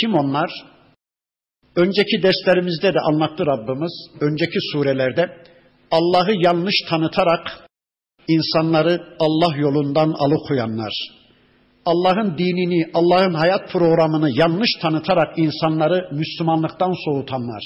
[0.00, 0.50] Kim onlar?
[1.76, 3.92] Önceki derslerimizde de anlattı Rabbimiz.
[4.20, 5.36] Önceki surelerde
[5.90, 7.68] Allah'ı yanlış tanıtarak
[8.28, 10.92] insanları Allah yolundan alıkoyanlar.
[11.86, 17.62] Allah'ın dinini, Allah'ın hayat programını yanlış tanıtarak insanları Müslümanlıktan soğutanlar.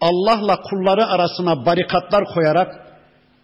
[0.00, 2.86] Allah'la kulları arasına barikatlar koyarak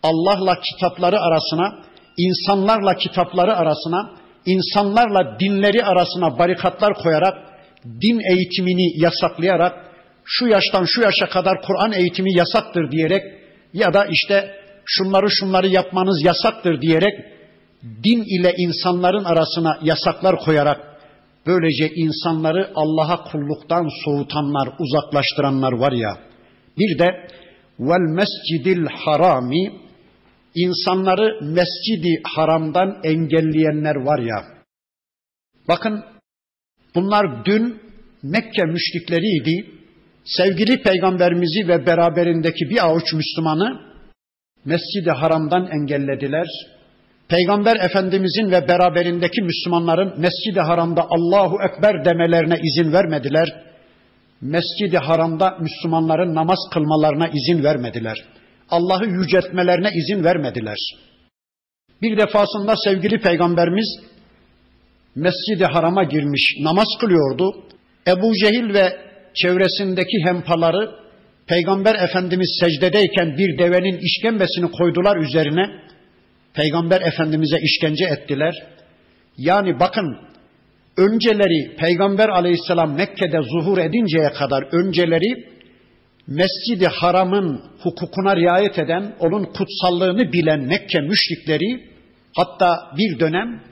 [0.03, 1.83] Allah'la kitapları arasına,
[2.17, 4.11] insanlarla kitapları arasına,
[4.47, 7.52] insanlarla dinleri arasına barikatlar koyarak,
[7.85, 9.93] din eğitimini yasaklayarak,
[10.25, 13.23] şu yaştan şu yaşa kadar Kur'an eğitimi yasaktır diyerek
[13.75, 17.15] ya da işte şunları şunları yapmanız yasaktır diyerek
[18.05, 20.81] din ile insanların arasına yasaklar koyarak
[21.47, 26.19] böylece insanları Allah'a kulluktan soğutanlar, uzaklaştıranlar var ya.
[26.79, 27.29] Bir de
[27.81, 29.73] vel mescidil harami
[30.55, 34.45] insanları mescidi haramdan engelleyenler var ya.
[35.69, 36.05] Bakın
[36.95, 37.83] bunlar dün
[38.23, 39.71] Mekke müşrikleriydi.
[40.25, 43.81] Sevgili peygamberimizi ve beraberindeki bir avuç Müslümanı
[44.65, 46.47] Mescid-i Haram'dan engellediler.
[47.29, 53.49] Peygamber Efendimizin ve beraberindeki Müslümanların Mescid-i Haram'da Allahu Ekber demelerine izin vermediler.
[54.41, 58.25] Mescid-i Haram'da Müslümanların namaz kılmalarına izin vermediler.
[58.71, 60.79] Allah'ı yüceltmelerine izin vermediler.
[62.03, 64.12] Bir defasında sevgili peygamberimiz
[65.15, 67.65] Mescid-i Haram'a girmiş, namaz kılıyordu.
[68.07, 68.97] Ebu Cehil ve
[69.35, 70.91] çevresindeki hempaları
[71.47, 75.67] Peygamber Efendimiz secdedeyken bir devenin işkembesini koydular üzerine.
[76.55, 78.55] Peygamber Efendimiz'e işkence ettiler.
[79.39, 80.19] Yani bakın
[80.97, 85.53] önceleri Peygamber Aleyhisselam Mekke'de zuhur edinceye kadar önceleri
[86.27, 91.89] Mescid-i Haram'ın hukukuna riayet eden, onun kutsallığını bilen Mekke müşrikleri
[92.37, 93.63] hatta bir dönem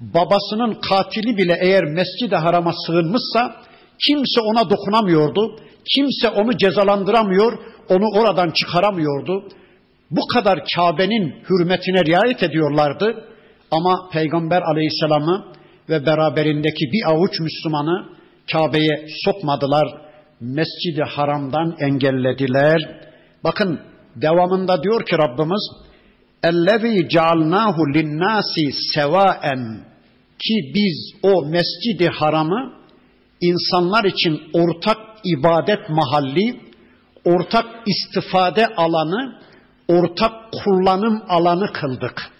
[0.00, 3.56] babasının katili bile eğer Mescid-i Haram'a sığınmışsa
[4.06, 5.60] kimse ona dokunamıyordu.
[5.94, 7.58] Kimse onu cezalandıramıyor,
[7.88, 9.48] onu oradan çıkaramıyordu.
[10.10, 13.24] Bu kadar Kabe'nin hürmetine riayet ediyorlardı.
[13.70, 15.44] Ama Peygamber Aleyhisselam'ı
[15.88, 18.08] ve beraberindeki bir avuç Müslümanı
[18.52, 19.88] Kabe'ye sokmadılar.
[20.40, 23.00] Mescidi Haram'dan engellediler.
[23.44, 23.80] Bakın
[24.16, 25.87] devamında diyor ki Rabbimiz
[26.49, 28.53] اَلَّذ۪ي جَعَلْنَاهُ لِلنَّاسِ
[28.95, 29.43] سَوَاءً
[30.39, 32.73] Ki biz o mescidi haramı
[33.41, 36.59] insanlar için ortak ibadet mahalli,
[37.25, 39.39] ortak istifade alanı,
[39.87, 40.31] ortak
[40.63, 42.31] kullanım alanı kıldık.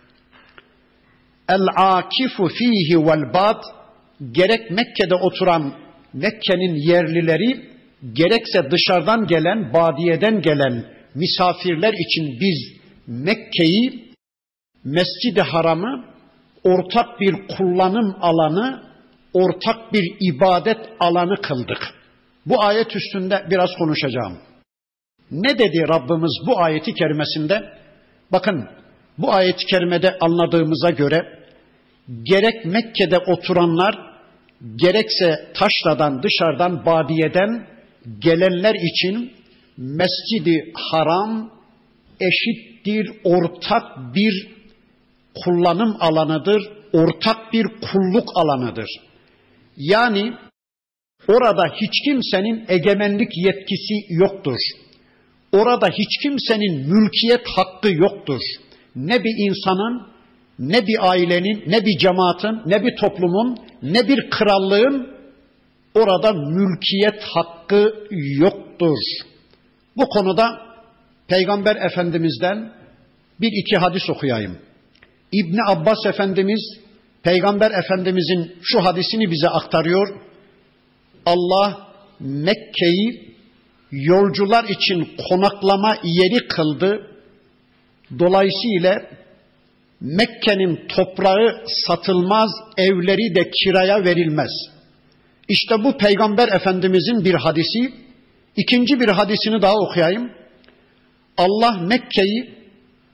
[1.49, 3.63] El akifu fihi vel bad
[4.31, 5.73] gerek Mekke'de oturan
[6.13, 7.69] Mekke'nin yerlileri
[8.13, 10.85] gerekse dışarıdan gelen, badiyeden gelen
[11.15, 12.76] misafirler için biz
[13.08, 14.08] Mekke'yi
[14.84, 16.04] Mescid-i Haram'ı
[16.64, 18.82] ortak bir kullanım alanı,
[19.32, 21.94] ortak bir ibadet alanı kıldık.
[22.46, 24.38] Bu ayet üstünde biraz konuşacağım.
[25.30, 27.72] Ne dedi Rabbimiz bu ayeti kerimesinde?
[28.32, 28.68] Bakın
[29.18, 31.38] bu ayeti kerimede anladığımıza göre
[32.22, 33.94] gerek Mekke'de oturanlar
[34.76, 37.66] gerekse taşradan dışarıdan badiyeden
[38.18, 39.32] gelenler için
[39.76, 41.50] Mescidi Haram
[42.88, 44.48] eşittir, ortak bir
[45.44, 48.88] kullanım alanıdır, ortak bir kulluk alanıdır.
[49.76, 50.32] Yani
[51.28, 54.58] orada hiç kimsenin egemenlik yetkisi yoktur.
[55.52, 58.40] Orada hiç kimsenin mülkiyet hakkı yoktur.
[58.96, 60.06] Ne bir insanın,
[60.58, 65.08] ne bir ailenin, ne bir cemaatin, ne bir toplumun, ne bir krallığın
[65.94, 67.94] orada mülkiyet hakkı
[68.38, 68.98] yoktur.
[69.96, 70.68] Bu konuda
[71.28, 72.77] Peygamber Efendimiz'den
[73.40, 74.58] bir iki hadis okuyayım.
[75.32, 76.78] İbni Abbas Efendimiz
[77.22, 80.20] Peygamber Efendimizin şu hadisini bize aktarıyor.
[81.26, 81.88] Allah
[82.20, 83.34] Mekke'yi
[83.92, 87.06] yolcular için konaklama yeri kıldı.
[88.18, 88.96] Dolayısıyla
[90.00, 94.50] Mekke'nin toprağı satılmaz, evleri de kiraya verilmez.
[95.48, 97.92] İşte bu Peygamber Efendimizin bir hadisi.
[98.56, 100.30] İkinci bir hadisini daha okuyayım.
[101.36, 102.57] Allah Mekke'yi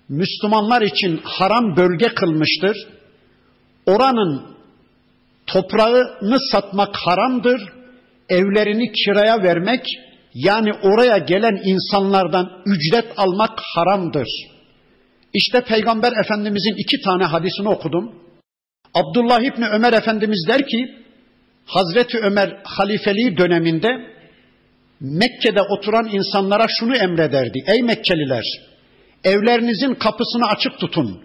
[0.08, 2.76] Müslümanlar için haram bölge kılmıştır.
[3.86, 4.42] Oranın
[5.46, 7.62] toprağını satmak haramdır.
[8.28, 9.86] Evlerini kiraya vermek
[10.34, 14.28] yani oraya gelen insanlardan ücret almak haramdır.
[15.34, 18.14] İşte Peygamber Efendimizin iki tane hadisini okudum.
[18.94, 20.94] Abdullah İbni Ömer Efendimiz der ki,
[21.66, 23.88] Hazreti Ömer halifeliği döneminde
[25.00, 27.58] Mekke'de oturan insanlara şunu emrederdi.
[27.66, 28.44] Ey Mekkeliler,
[29.24, 31.20] evlerinizin kapısını açık tutun.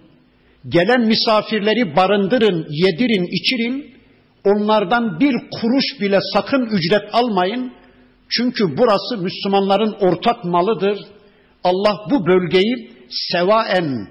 [0.69, 3.99] Gelen misafirleri barındırın, yedirin, içirin.
[4.45, 7.71] Onlardan bir kuruş bile sakın ücret almayın.
[8.29, 10.99] Çünkü burası Müslümanların ortak malıdır.
[11.63, 14.07] Allah bu bölgeyi sevaen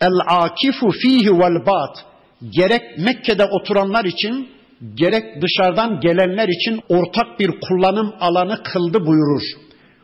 [0.00, 2.04] el akifu fihi vel bat
[2.50, 4.48] gerek Mekke'de oturanlar için
[4.94, 9.42] gerek dışarıdan gelenler için ortak bir kullanım alanı kıldı buyurur.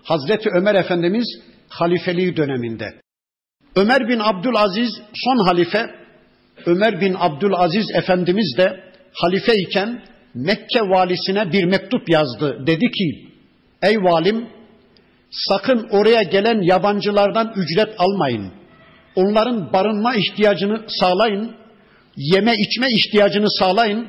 [0.03, 1.27] Hazreti Ömer Efendimiz
[1.69, 3.01] halifeliği döneminde.
[3.77, 5.91] Ömer bin Abdülaziz son halife,
[6.67, 8.81] Ömer bin Abdülaziz Efendimiz de
[9.13, 10.03] halife iken
[10.35, 12.67] Mekke valisine bir mektup yazdı.
[12.67, 13.29] Dedi ki,
[13.83, 14.49] ey valim
[15.31, 18.53] sakın oraya gelen yabancılardan ücret almayın.
[19.15, 21.57] Onların barınma ihtiyacını sağlayın,
[22.17, 24.09] yeme içme ihtiyacını sağlayın.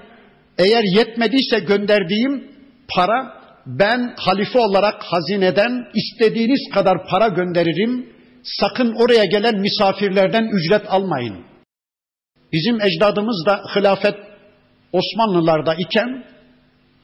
[0.58, 2.48] Eğer yetmediyse gönderdiğim
[2.96, 3.34] para
[3.66, 8.10] ben halife olarak hazineden istediğiniz kadar para gönderirim.
[8.44, 11.36] Sakın oraya gelen misafirlerden ücret almayın.
[12.54, 14.16] Bizim ecdadımız da hilafet
[14.94, 16.24] Osmanlılarda iken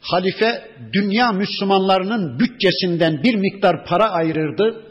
[0.01, 0.61] halife
[0.93, 4.83] dünya Müslümanlarının bütçesinden bir miktar para ayırırdı.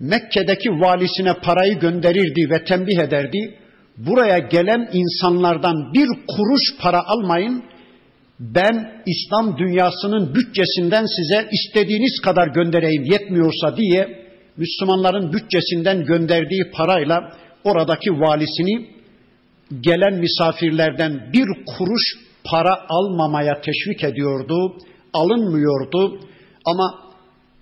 [0.00, 3.58] Mekke'deki valisine parayı gönderirdi ve tembih ederdi.
[3.96, 7.64] Buraya gelen insanlardan bir kuruş para almayın.
[8.40, 14.27] Ben İslam dünyasının bütçesinden size istediğiniz kadar göndereyim yetmiyorsa diye
[14.58, 17.32] Müslümanların bütçesinden gönderdiği parayla
[17.64, 18.88] oradaki valisini
[19.80, 22.02] gelen misafirlerden bir kuruş
[22.44, 24.76] para almamaya teşvik ediyordu,
[25.12, 26.20] alınmıyordu
[26.64, 26.94] ama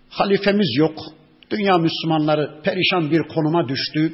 [0.09, 0.99] halifemiz yok.
[1.51, 4.13] Dünya Müslümanları perişan bir konuma düştü.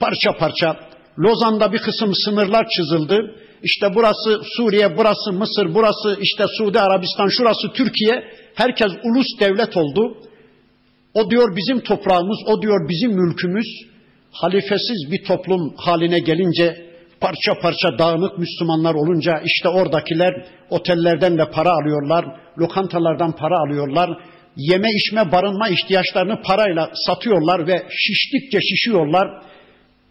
[0.00, 0.76] Parça parça
[1.18, 3.34] Lozan'da bir kısım sınırlar çizildi.
[3.62, 8.24] İşte burası Suriye, burası Mısır, burası işte Suudi Arabistan, şurası Türkiye.
[8.54, 10.16] Herkes ulus devlet oldu.
[11.14, 13.66] O diyor bizim toprağımız, o diyor bizim mülkümüz.
[14.32, 16.86] Halifesiz bir toplum haline gelince
[17.20, 22.24] parça parça dağınık Müslümanlar olunca işte oradakiler otellerden de para alıyorlar,
[22.58, 24.10] lokantalardan para alıyorlar.
[24.56, 29.42] Yeme içme barınma ihtiyaçlarını parayla satıyorlar ve şiştikçe şişiyorlar.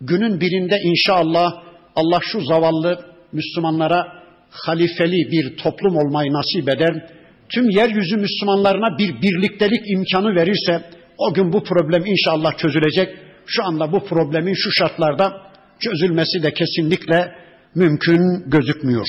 [0.01, 1.53] Günün birinde inşallah
[1.95, 4.07] Allah şu zavallı Müslümanlara
[4.49, 7.09] halifeli bir toplum olmayı nasip eder
[7.52, 13.08] tüm yeryüzü Müslümanlarına bir birliktelik imkanı verirse o gün bu problem inşallah çözülecek.
[13.46, 15.42] Şu anda bu problemin şu şartlarda
[15.80, 17.32] çözülmesi de kesinlikle
[17.74, 19.06] mümkün gözükmüyor.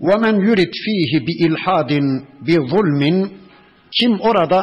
[0.00, 1.90] وَمَنْ يُرِدْ ف۪يهِ بِاِلْحَادٍ
[2.46, 3.28] بِظُلْمٍ
[3.98, 4.62] Kim orada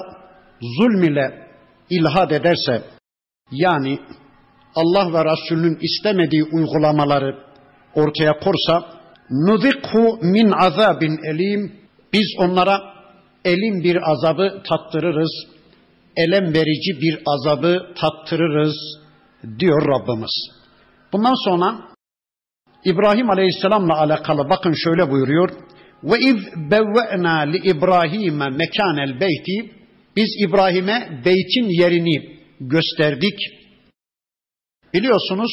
[0.62, 1.48] zulm ile
[1.90, 2.82] ilhad ederse,
[3.52, 4.00] yani
[4.76, 7.36] Allah ve Resulünün istemediği uygulamaları
[7.96, 8.86] ortaya korsa,
[9.30, 11.72] nuzikhu min azabin elim,
[12.17, 12.95] biz onlara
[13.45, 15.33] elim bir azabı tattırırız,
[16.17, 18.77] elem verici bir azabı tattırırız
[19.59, 20.51] diyor Rabbimiz.
[21.13, 21.79] Bundan sonra
[22.85, 25.51] İbrahim Aleyhisselam'la alakalı bakın şöyle buyuruyor.
[26.03, 26.37] Ve iz
[26.71, 29.75] bevve'na li İbrahim'e mekanel beyti
[30.17, 33.39] biz İbrahim'e beytin yerini gösterdik.
[34.95, 35.53] Biliyorsunuz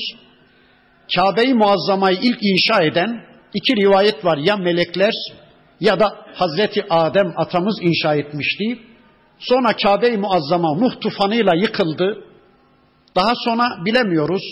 [1.16, 4.38] Kabe-i Muazzama'yı ilk inşa eden iki rivayet var.
[4.38, 5.14] Ya melekler
[5.80, 8.80] ya da Hazreti Adem atamız inşa etmişti.
[9.40, 12.24] Sonra Kabe-i Muazzama Nuh tufanıyla yıkıldı.
[13.16, 14.44] Daha sonra bilemiyoruz.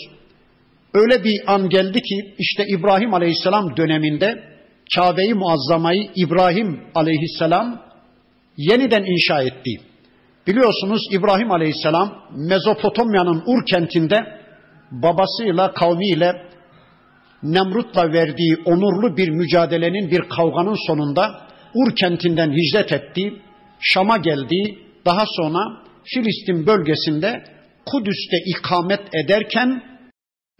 [0.94, 4.44] Öyle bir an geldi ki işte İbrahim Aleyhisselam döneminde
[4.94, 7.82] Kabe-i Muazzama'yı İbrahim Aleyhisselam
[8.56, 9.70] yeniden inşa etti.
[10.46, 14.42] Biliyorsunuz İbrahim Aleyhisselam Mezopotamya'nın Ur kentinde
[14.90, 16.51] babasıyla kavmiyle
[17.42, 21.40] Nemrut'la verdiği onurlu bir mücadelenin bir kavganın sonunda
[21.74, 23.32] Ur kentinden hicret etti.
[23.80, 24.78] Şam'a geldi.
[25.04, 27.44] Daha sonra Filistin bölgesinde
[27.86, 29.82] Kudüs'te ikamet ederken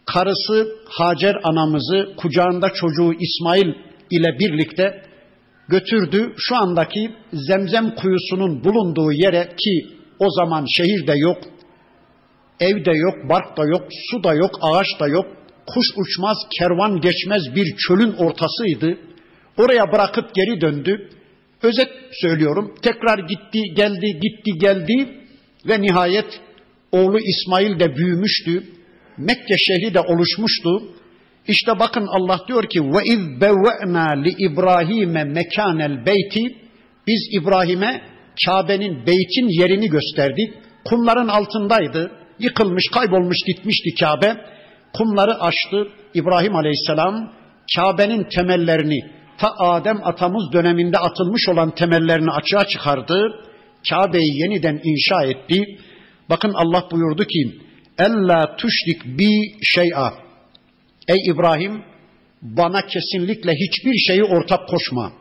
[0.05, 3.73] karısı Hacer anamızı kucağında çocuğu İsmail
[4.11, 5.01] ile birlikte
[5.69, 6.33] götürdü.
[6.37, 9.87] Şu andaki Zemzem kuyusunun bulunduğu yere ki
[10.19, 11.37] o zaman şehir de yok,
[12.59, 15.25] ev de yok, bark da yok, su da yok, ağaç da yok,
[15.67, 18.97] kuş uçmaz, kervan geçmez bir çölün ortasıydı.
[19.57, 21.09] Oraya bırakıp geri döndü.
[21.61, 22.75] Özet söylüyorum.
[22.81, 25.09] Tekrar gitti, geldi, gitti, geldi
[25.67, 26.41] ve nihayet
[26.91, 28.63] oğlu İsmail de büyümüştü.
[29.17, 30.69] Mekke şehri de oluşmuştu.
[31.47, 36.55] İşte bakın Allah diyor ki ve iz bevve'na li İbrahim'e mekanel beyti
[37.07, 38.01] biz İbrahim'e
[38.45, 40.53] Kabe'nin beytin yerini gösterdik.
[40.85, 42.11] Kumların altındaydı.
[42.39, 44.35] Yıkılmış, kaybolmuş gitmişti Kabe.
[44.93, 45.87] Kumları açtı.
[46.13, 47.33] İbrahim Aleyhisselam
[47.75, 48.99] Kabe'nin temellerini
[49.37, 53.45] ta Adem atamız döneminde atılmış olan temellerini açığa çıkardı.
[53.89, 55.63] Kabe'yi yeniden inşa etti.
[56.29, 57.59] Bakın Allah buyurdu ki
[57.97, 59.29] Ella tuşrik bi
[59.63, 60.13] şey'a.
[61.07, 61.83] Ey İbrahim
[62.41, 65.11] bana kesinlikle hiçbir şeyi ortak koşma.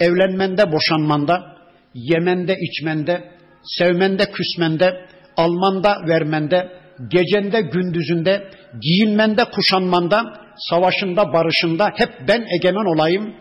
[0.00, 1.56] Evlenmende, boşanmanda,
[1.94, 3.32] yemende, içmende,
[3.62, 5.06] sevmende, küsmende,
[5.36, 6.77] almanda, vermende,
[7.10, 10.22] gecende, gündüzünde, giyinmende, kuşanmanda,
[10.56, 13.34] savaşında, barışında hep ben egemen olayım.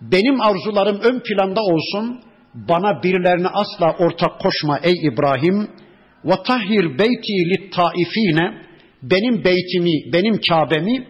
[0.00, 2.20] Benim arzularım ön planda olsun.
[2.54, 5.68] Bana birilerine asla ortak koşma ey İbrahim.
[6.24, 8.70] Ve tahhir beyti lit taifine
[9.02, 11.06] benim beytimi, benim Kabe'mi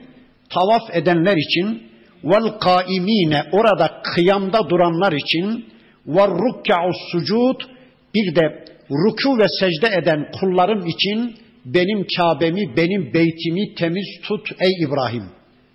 [0.51, 1.83] tavaf edenler için
[2.25, 5.65] vel kaimine orada kıyamda duranlar için
[6.07, 7.61] ve rukka'us sucud
[8.15, 14.85] bir de ruku ve secde eden kullarım için benim Kabe'mi, benim beytimi temiz tut ey
[14.85, 15.25] İbrahim.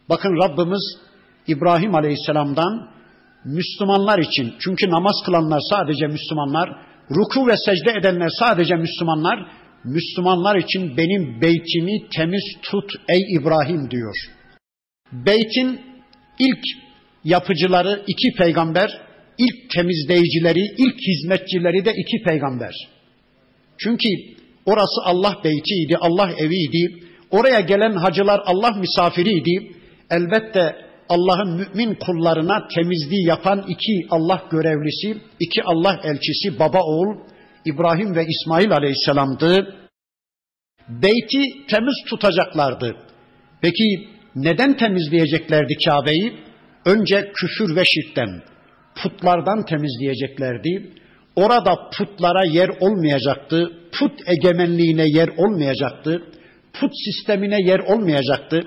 [0.10, 0.98] Bakın Rabbimiz
[1.48, 2.90] İbrahim Aleyhisselam'dan
[3.46, 6.70] Müslümanlar için çünkü namaz kılanlar sadece Müslümanlar,
[7.12, 9.46] ruku ve secde edenler sadece Müslümanlar,
[9.84, 14.16] Müslümanlar için benim beytimi temiz tut ey İbrahim diyor.
[15.12, 15.82] Beytin
[16.40, 16.64] ilk
[17.24, 19.02] yapıcıları iki peygamber,
[19.38, 22.74] ilk temizleyicileri, ilk hizmetçileri de iki peygamber.
[23.78, 24.08] Çünkü
[24.66, 27.04] orası Allah beytiydi, Allah eviydi.
[27.32, 29.76] Oraya gelen hacılar Allah misafiriydi.
[30.12, 30.76] Elbette
[31.10, 37.18] Allah'ın mümin kullarına temizliği yapan iki Allah görevlisi, iki Allah elçisi, baba oğul
[37.66, 39.76] İbrahim ve İsmail aleyhisselamdı.
[40.90, 42.96] Beyti temiz tutacaklardı.
[43.62, 46.34] Peki neden temizleyeceklerdi Kabe'yi?
[46.86, 48.44] Önce küfür ve şirkten,
[49.04, 50.92] putlardan temizleyeceklerdi.
[51.36, 53.72] Orada putlara yer olmayacaktı.
[54.00, 56.24] Put egemenliğine yer olmayacaktı.
[56.74, 58.64] Put sistemine yer olmayacaktı.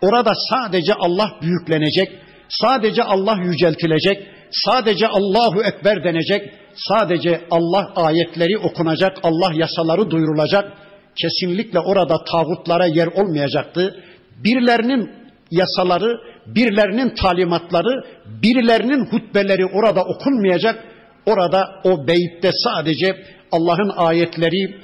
[0.00, 2.08] Orada sadece Allah büyüklenecek,
[2.48, 10.72] sadece Allah yüceltilecek, sadece Allahu Ekber denecek, sadece Allah ayetleri okunacak, Allah yasaları duyurulacak.
[11.22, 14.04] Kesinlikle orada tağutlara yer olmayacaktı.
[14.44, 15.10] Birilerinin
[15.50, 18.04] yasaları, birilerinin talimatları,
[18.42, 20.84] birilerinin hutbeleri orada okunmayacak.
[21.30, 23.16] Orada o beyitte sadece
[23.52, 24.74] Allah'ın ayetleri,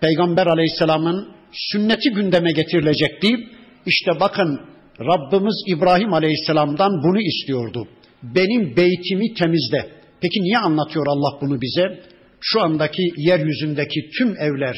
[0.00, 3.28] Peygamber Aleyhisselam'ın sünneti gündeme getirilecekti.
[3.86, 4.60] İşte bakın
[5.00, 7.88] Rabbimiz İbrahim Aleyhisselam'dan bunu istiyordu.
[8.22, 9.88] Benim beytimi temizle.
[10.20, 12.00] Peki niye anlatıyor Allah bunu bize?
[12.40, 14.76] Şu andaki yeryüzündeki tüm evler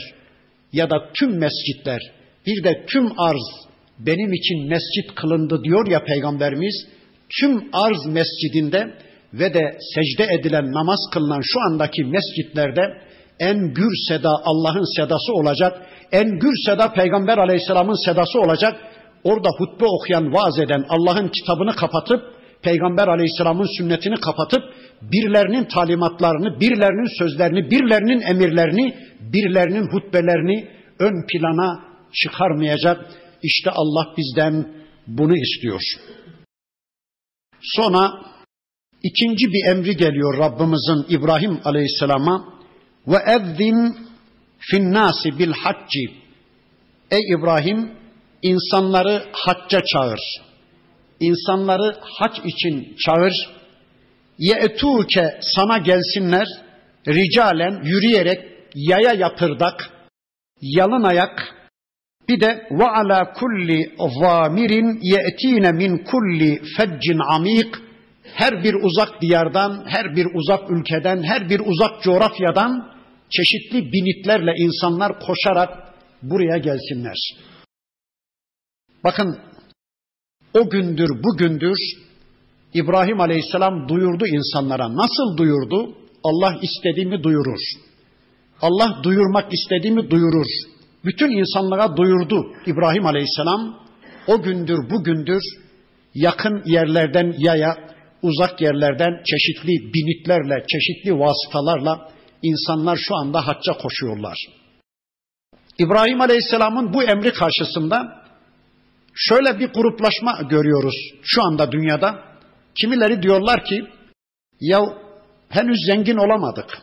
[0.73, 2.01] ya da tüm mescitler
[2.47, 6.87] bir de tüm arz benim için mescit kılındı diyor ya Peygamberimiz.
[7.41, 8.95] Tüm arz mescidinde
[9.33, 12.83] ve de secde edilen namaz kılınan şu andaki mescitlerde
[13.41, 15.83] en gür seda Allah'ın sedası olacak.
[16.12, 18.76] En gür seda Peygamber aleyhisselamın sedası olacak.
[19.24, 22.20] Orada hutbe okuyan, vaaz eden Allah'ın kitabını kapatıp
[22.62, 24.62] Peygamber aleyhisselamın sünnetini kapatıp
[25.03, 30.68] birilerinin talimatlarını, birilerinin sözlerini, birilerinin emirlerini, birilerinin hutbelerini
[30.99, 31.85] ön plana
[32.22, 33.07] çıkarmayacak.
[33.43, 34.68] İşte Allah bizden
[35.07, 35.83] bunu istiyor.
[37.61, 38.11] Sonra
[39.03, 42.45] ikinci bir emri geliyor Rabbimizin İbrahim Aleyhisselam'a
[43.07, 43.97] ve ezzin
[44.59, 46.11] finnasi bil hacci
[47.11, 47.93] Ey İbrahim
[48.43, 50.21] insanları hacca çağır.
[51.21, 53.35] İnsanları hac için çağır.
[54.39, 56.47] Ye'tuke sana gelsinler
[57.09, 58.41] ricalen yürüyerek
[58.75, 59.91] yaya yapırdak,
[60.61, 61.55] yalın ayak,
[62.29, 67.75] bir de ve ala kulli zamirin ye'tine min kulli feccin amik
[68.39, 72.93] her bir uzak diyardan, her bir uzak ülkeden, her bir uzak coğrafyadan
[73.30, 75.70] çeşitli binitlerle insanlar koşarak
[76.22, 77.18] buraya gelsinler.
[79.05, 79.39] Bakın
[80.55, 81.78] o gündür bugündür
[82.74, 84.97] İbrahim Aleyhisselam duyurdu insanlara.
[84.97, 85.95] Nasıl duyurdu?
[86.24, 87.61] Allah istediğimi duyurur.
[88.62, 90.47] Allah duyurmak istediğimi duyurur.
[91.05, 93.80] Bütün insanlara duyurdu İbrahim Aleyhisselam.
[94.26, 95.43] O gündür bugündür
[96.14, 102.11] yakın yerlerden yaya, uzak yerlerden çeşitli binitlerle, çeşitli vasıtalarla
[102.43, 104.39] insanlar şu anda hacca koşuyorlar.
[105.79, 108.23] İbrahim Aleyhisselam'ın bu emri karşısında
[109.14, 112.25] şöyle bir gruplaşma görüyoruz şu anda dünyada.
[112.81, 113.83] Kimileri diyorlar ki
[114.61, 114.81] ya
[115.49, 116.79] henüz zengin olamadık.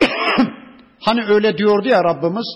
[1.00, 2.46] hani öyle diyordu ya Rabbimiz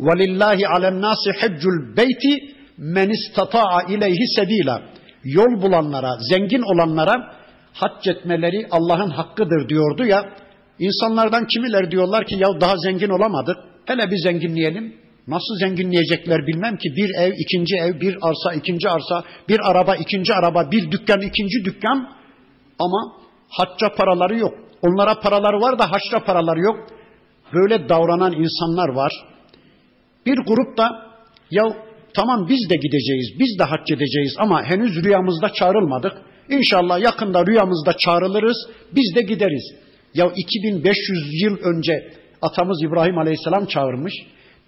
[0.00, 4.82] velillahi alennâsi heccul beyti men istata'a ileyhi sebila.
[5.24, 7.34] Yol bulanlara, zengin olanlara
[7.72, 10.22] hac etmeleri Allah'ın hakkıdır diyordu ya.
[10.78, 13.56] İnsanlardan kimiler diyorlar ki ya daha zengin olamadık.
[13.86, 14.94] Hele bir zenginleyelim.
[15.28, 16.88] Nasıl zenginleyecekler bilmem ki.
[16.96, 21.64] Bir ev, ikinci ev, bir arsa, ikinci arsa, bir araba, ikinci araba, bir dükkan, ikinci
[21.64, 22.08] dükkan.
[22.78, 23.12] Ama
[23.48, 24.54] hacca paraları yok.
[24.82, 26.76] Onlara paraları var da haçta paraları yok.
[27.54, 29.12] Böyle davranan insanlar var.
[30.26, 31.06] Bir grup da
[31.50, 31.64] ya
[32.18, 36.12] tamam biz de gideceğiz, biz de hac edeceğiz ama henüz rüyamızda çağrılmadık.
[36.48, 38.56] İnşallah yakında rüyamızda çağrılırız,
[38.96, 39.64] biz de gideriz.
[40.14, 42.12] Ya 2500 yıl önce
[42.42, 44.14] atamız İbrahim Aleyhisselam çağırmış.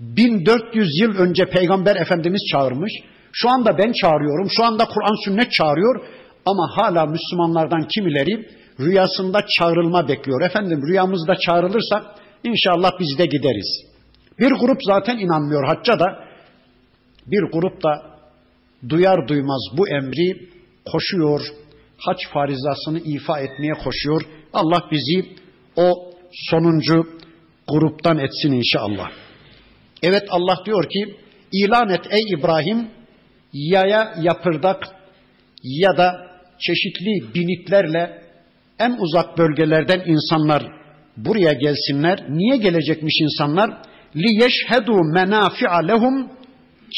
[0.00, 2.92] 1400 yıl önce Peygamber Efendimiz çağırmış.
[3.32, 4.48] Şu anda ben çağırıyorum.
[4.56, 6.04] Şu anda Kur'an sünnet çağırıyor.
[6.46, 8.46] Ama hala Müslümanlardan kimileri
[8.80, 10.42] rüyasında çağrılma bekliyor.
[10.42, 13.90] Efendim rüyamızda çağrılırsa inşallah biz de gideriz.
[14.38, 16.29] Bir grup zaten inanmıyor hacca da
[17.26, 18.02] bir grup da
[18.88, 20.48] duyar duymaz bu emri
[20.92, 21.40] koşuyor,
[21.98, 24.22] hac farizasını ifa etmeye koşuyor.
[24.52, 25.24] Allah bizi
[25.76, 27.06] o sonuncu
[27.68, 29.10] gruptan etsin inşallah.
[30.02, 31.14] Evet Allah diyor ki
[31.52, 32.88] ilan et ey İbrahim
[33.52, 34.82] yaya yapırdak
[35.62, 38.22] ya da çeşitli binitlerle
[38.78, 40.62] en uzak bölgelerden insanlar
[41.16, 42.26] buraya gelsinler.
[42.28, 43.90] Niye gelecekmiş insanlar?
[44.16, 46.28] liyeşhedu menafi'a lehum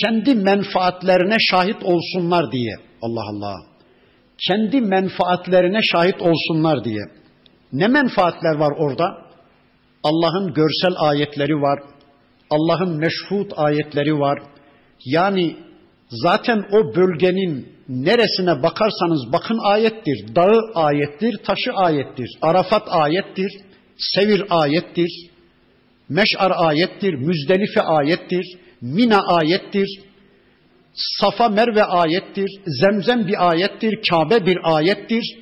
[0.00, 2.74] kendi menfaatlerine şahit olsunlar diye.
[3.02, 3.56] Allah Allah.
[4.48, 7.02] Kendi menfaatlerine şahit olsunlar diye.
[7.72, 9.18] Ne menfaatler var orada?
[10.02, 11.78] Allah'ın görsel ayetleri var.
[12.50, 14.38] Allah'ın meşhut ayetleri var.
[15.04, 15.56] Yani
[16.08, 20.34] zaten o bölgenin neresine bakarsanız bakın ayettir.
[20.34, 22.28] Dağı ayettir, taşı ayettir.
[22.42, 23.52] Arafat ayettir,
[23.96, 25.30] Sevir ayettir.
[26.08, 29.88] Meş'ar ayettir, Müzdelife ayettir, Mina ayettir,
[31.20, 35.38] Safa Merve ayettir, Zemzem bir ayettir, Kabe bir ayettir.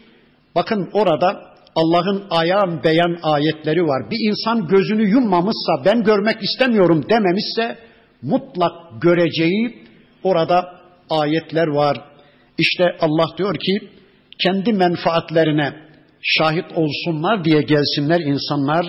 [0.54, 4.10] Bakın orada Allah'ın ayan beyan ayetleri var.
[4.10, 7.78] Bir insan gözünü yummamışsa, ben görmek istemiyorum dememişse
[8.22, 9.84] mutlak göreceği
[10.22, 10.80] orada
[11.10, 11.96] ayetler var.
[12.58, 13.78] İşte Allah diyor ki
[14.42, 15.74] kendi menfaatlerine
[16.22, 18.86] şahit olsunlar diye gelsinler insanlar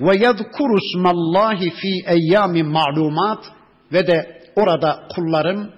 [0.00, 3.44] ve yezkuru smallahi fi eyyamin ma'lumat
[3.92, 5.70] ve de orada kulların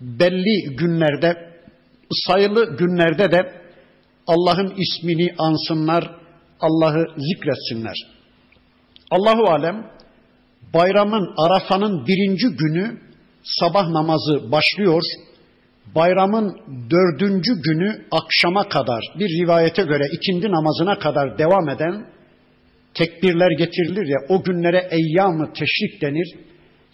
[0.00, 1.48] belli günlerde
[2.10, 3.52] sayılı günlerde de
[4.26, 6.10] Allah'ın ismini ansınlar,
[6.60, 7.96] Allah'ı zikretsinler.
[9.10, 9.90] Allahu alem
[10.74, 12.98] bayramın Arafan'ın birinci günü
[13.42, 15.02] sabah namazı başlıyor.
[15.94, 16.56] bayramın
[16.90, 22.06] dördüncü günü akşama kadar bir rivayete göre ikindi namazına kadar devam eden
[22.94, 26.34] tekbirler getirilir ya o günlere eyyamı teşrik denir.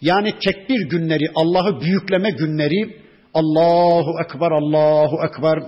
[0.01, 2.97] Yani tekbir günleri, Allah'ı büyükleme günleri
[3.33, 5.59] Allahu Ekber, Allahu Ekber,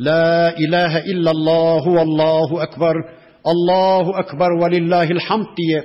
[0.00, 2.96] La ilahe illallahu Allahu Ekber,
[3.44, 5.80] Allahu Ekber ve lillahil hamd diye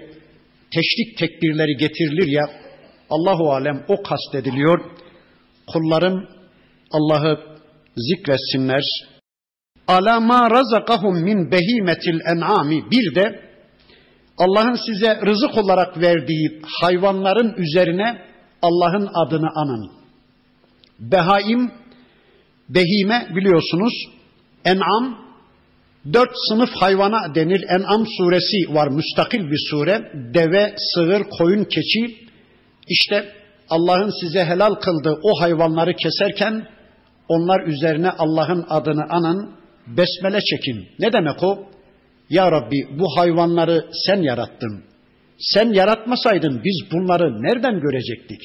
[0.73, 2.43] teşrik tekbirleri getirilir ya
[3.09, 4.79] Allahu alem o kastediliyor.
[5.67, 6.27] Kulların
[6.91, 7.39] Allah'ı
[7.95, 8.83] zikretsinler.
[9.87, 13.44] Ala ma razakahum min behimetil en'ami bir de
[14.37, 18.21] Allah'ın size rızık olarak verdiği hayvanların üzerine
[18.61, 19.91] Allah'ın adını anın.
[20.99, 21.71] Behaim,
[22.69, 23.93] behime biliyorsunuz,
[24.65, 25.17] en'am,
[26.13, 27.63] dört sınıf hayvana denir.
[27.69, 30.11] En'am suresi var, müstakil bir sure.
[30.33, 32.17] Deve, sığır, koyun, keçi.
[32.87, 33.31] İşte
[33.69, 36.67] Allah'ın size helal kıldığı o hayvanları keserken
[37.27, 39.55] onlar üzerine Allah'ın adını anın,
[39.87, 40.87] besmele çekin.
[40.99, 41.74] Ne demek o?
[42.29, 44.83] Ya Rabbi bu hayvanları sen yarattın.
[45.37, 48.41] Sen yaratmasaydın biz bunları nereden görecektik?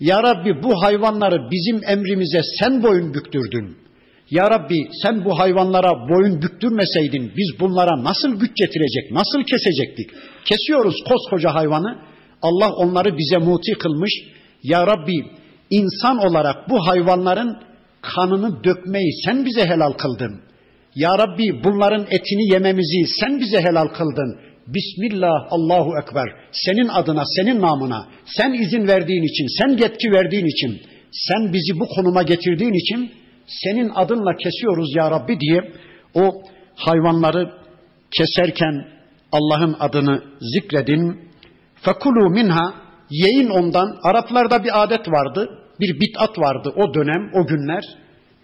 [0.00, 3.76] Ya Rabbi bu hayvanları bizim emrimize sen boyun büktürdün.
[4.30, 10.10] Ya Rabbi sen bu hayvanlara boyun büktürmeseydin biz bunlara nasıl güç getirecek, nasıl kesecektik?
[10.44, 11.98] Kesiyoruz koskoca hayvanı.
[12.42, 14.12] Allah onları bize muti kılmış.
[14.62, 15.24] Ya Rabbi
[15.70, 17.56] insan olarak bu hayvanların
[18.02, 20.40] kanını dökmeyi sen bize helal kıldın.
[20.94, 24.40] Ya Rabbi bunların etini yememizi sen bize helal kıldın.
[24.66, 26.28] Bismillah, Allahu Ekber.
[26.52, 30.80] Senin adına, senin namına, sen izin verdiğin için, sen yetki verdiğin için,
[31.12, 33.12] sen bizi bu konuma getirdiğin için
[33.46, 35.72] senin adınla kesiyoruz ya Rabbi diye
[36.14, 36.42] o
[36.76, 37.52] hayvanları
[38.18, 38.88] keserken
[39.32, 41.20] Allah'ın adını zikredin.
[41.74, 42.74] Fekulu minha
[43.10, 43.96] yiyin ondan.
[44.02, 47.84] Araplarda bir adet vardı, bir bitat vardı o dönem, o günler.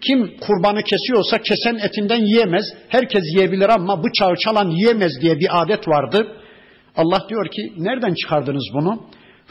[0.01, 2.65] Kim kurbanı kesiyorsa kesen etinden yiyemez.
[2.89, 6.37] Herkes yiyebilir ama bıçağı çalan yiyemez diye bir adet vardı.
[6.97, 9.07] Allah diyor ki nereden çıkardınız bunu?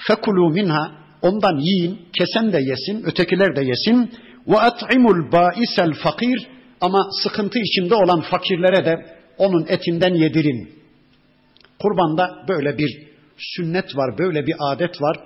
[0.08, 0.92] Fekulu minha
[1.22, 4.12] ondan yiyin, kesen de yesin, ötekiler de yesin.
[4.48, 6.48] Ve at'imul ba'isel fakir
[6.82, 9.06] ama sıkıntı içinde olan fakirlere de
[9.38, 10.70] onun etinden yedirin.
[11.80, 15.18] Kurbanda böyle bir sünnet var, böyle bir adet var.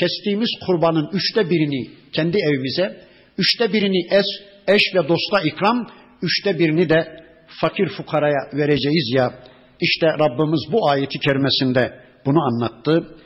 [0.00, 3.00] Kestiğimiz kurbanın üçte birini kendi evimize,
[3.38, 4.26] üçte birini es,
[4.68, 5.86] eş ve dosta ikram,
[6.22, 7.24] üçte birini de
[7.60, 9.34] fakir fukaraya vereceğiz ya.
[9.80, 13.16] İşte Rabbimiz bu ayeti kerimesinde bunu anlattı.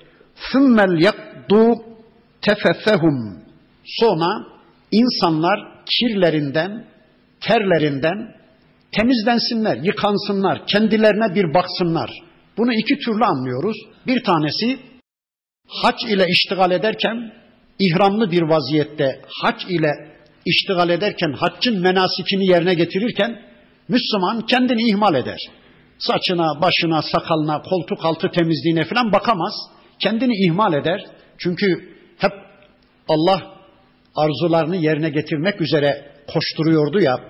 [0.52, 1.74] ثُمَّ yakdu
[2.42, 3.42] tefeffehum.
[3.84, 4.26] Sonra
[4.92, 6.84] insanlar kirlerinden,
[7.40, 8.36] terlerinden
[8.92, 12.10] temizlensinler, yıkansınlar, kendilerine bir baksınlar.
[12.56, 13.76] Bunu iki türlü anlıyoruz.
[14.06, 14.78] Bir tanesi
[15.68, 17.32] hac ile iştigal ederken
[17.78, 20.15] ihramlı bir vaziyette hac ile
[20.46, 23.42] iştigal ederken, haccın menasikini yerine getirirken
[23.88, 25.38] Müslüman kendini ihmal eder.
[25.98, 29.54] Saçına, başına, sakalına, koltuk altı temizliğine falan bakamaz.
[29.98, 31.04] Kendini ihmal eder.
[31.38, 32.32] Çünkü hep
[33.08, 33.42] Allah
[34.16, 37.20] arzularını yerine getirmek üzere koşturuyordu ya.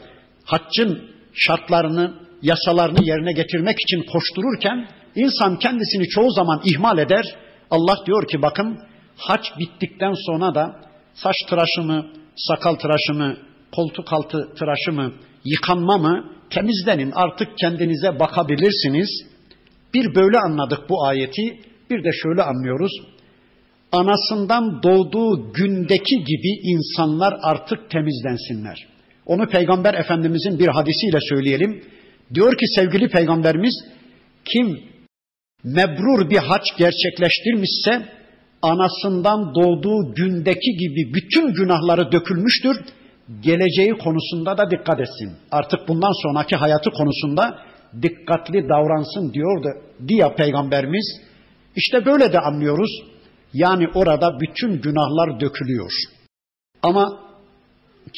[0.44, 7.36] Haccın şartlarını, yasalarını yerine getirmek için koştururken insan kendisini çoğu zaman ihmal eder.
[7.70, 8.78] Allah diyor ki bakın
[9.16, 10.80] hac bittikten sonra da
[11.14, 12.06] saç tıraşımı,
[12.36, 13.36] sakal tıraşı mı,
[13.72, 15.12] koltuk altı tıraşı mı,
[15.44, 19.08] yıkanma mı temizlenin artık kendinize bakabilirsiniz.
[19.94, 21.60] Bir böyle anladık bu ayeti,
[21.90, 22.92] bir de şöyle anlıyoruz.
[23.92, 28.86] Anasından doğduğu gündeki gibi insanlar artık temizlensinler.
[29.26, 31.82] Onu Peygamber Efendimizin bir hadisiyle söyleyelim.
[32.34, 33.74] Diyor ki sevgili Peygamberimiz
[34.44, 34.80] kim
[35.64, 38.08] mebrur bir haç gerçekleştirmişse
[38.62, 42.76] anasından doğduğu gündeki gibi bütün günahları dökülmüştür.
[43.40, 45.32] Geleceği konusunda da dikkat etsin.
[45.50, 47.58] Artık bundan sonraki hayatı konusunda
[48.02, 49.68] dikkatli davransın diyordu
[50.08, 51.20] diye peygamberimiz.
[51.76, 52.90] İşte böyle de anlıyoruz.
[53.52, 55.90] Yani orada bütün günahlar dökülüyor.
[56.82, 57.18] Ama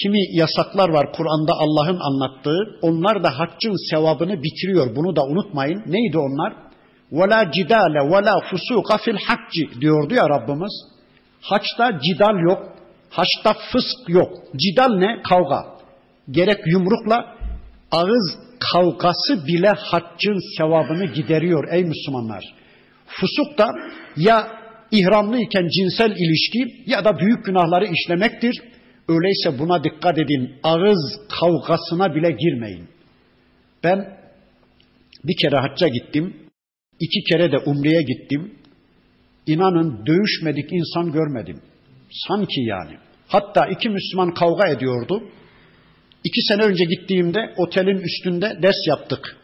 [0.03, 2.79] kimi yasaklar var Kur'an'da Allah'ın anlattığı.
[2.83, 4.97] Onlar da haccın sevabını bitiriyor.
[4.97, 5.83] Bunu da unutmayın.
[5.87, 6.68] Neydi onlar?
[7.13, 10.73] Ve la cidale ve la fusuka fil hacci diyordu ya Rabbimiz.
[11.41, 12.73] Haçta cidal yok.
[13.11, 14.33] Haçta fısk yok.
[14.57, 15.23] Cidal ne?
[15.23, 15.65] Kavga.
[16.31, 17.37] Gerek yumrukla
[17.91, 18.39] ağız
[18.73, 22.45] kavgası bile haccın sevabını gideriyor ey Müslümanlar.
[23.07, 23.67] Fusuk da
[24.17, 24.49] ya
[24.91, 28.63] ihramlıyken cinsel ilişki ya da büyük günahları işlemektir.
[29.09, 30.55] Öyleyse buna dikkat edin.
[30.63, 32.89] Ağız kavgasına bile girmeyin.
[33.85, 34.19] Ben
[35.25, 36.48] bir kere hacca gittim.
[37.01, 38.55] İki kere de umreye gittim.
[39.47, 41.61] İnanın dövüşmedik insan görmedim.
[42.11, 42.97] Sanki yani.
[43.29, 45.23] Hatta iki Müslüman kavga ediyordu.
[46.25, 49.37] İki sene önce gittiğimde otelin üstünde ders yaptık.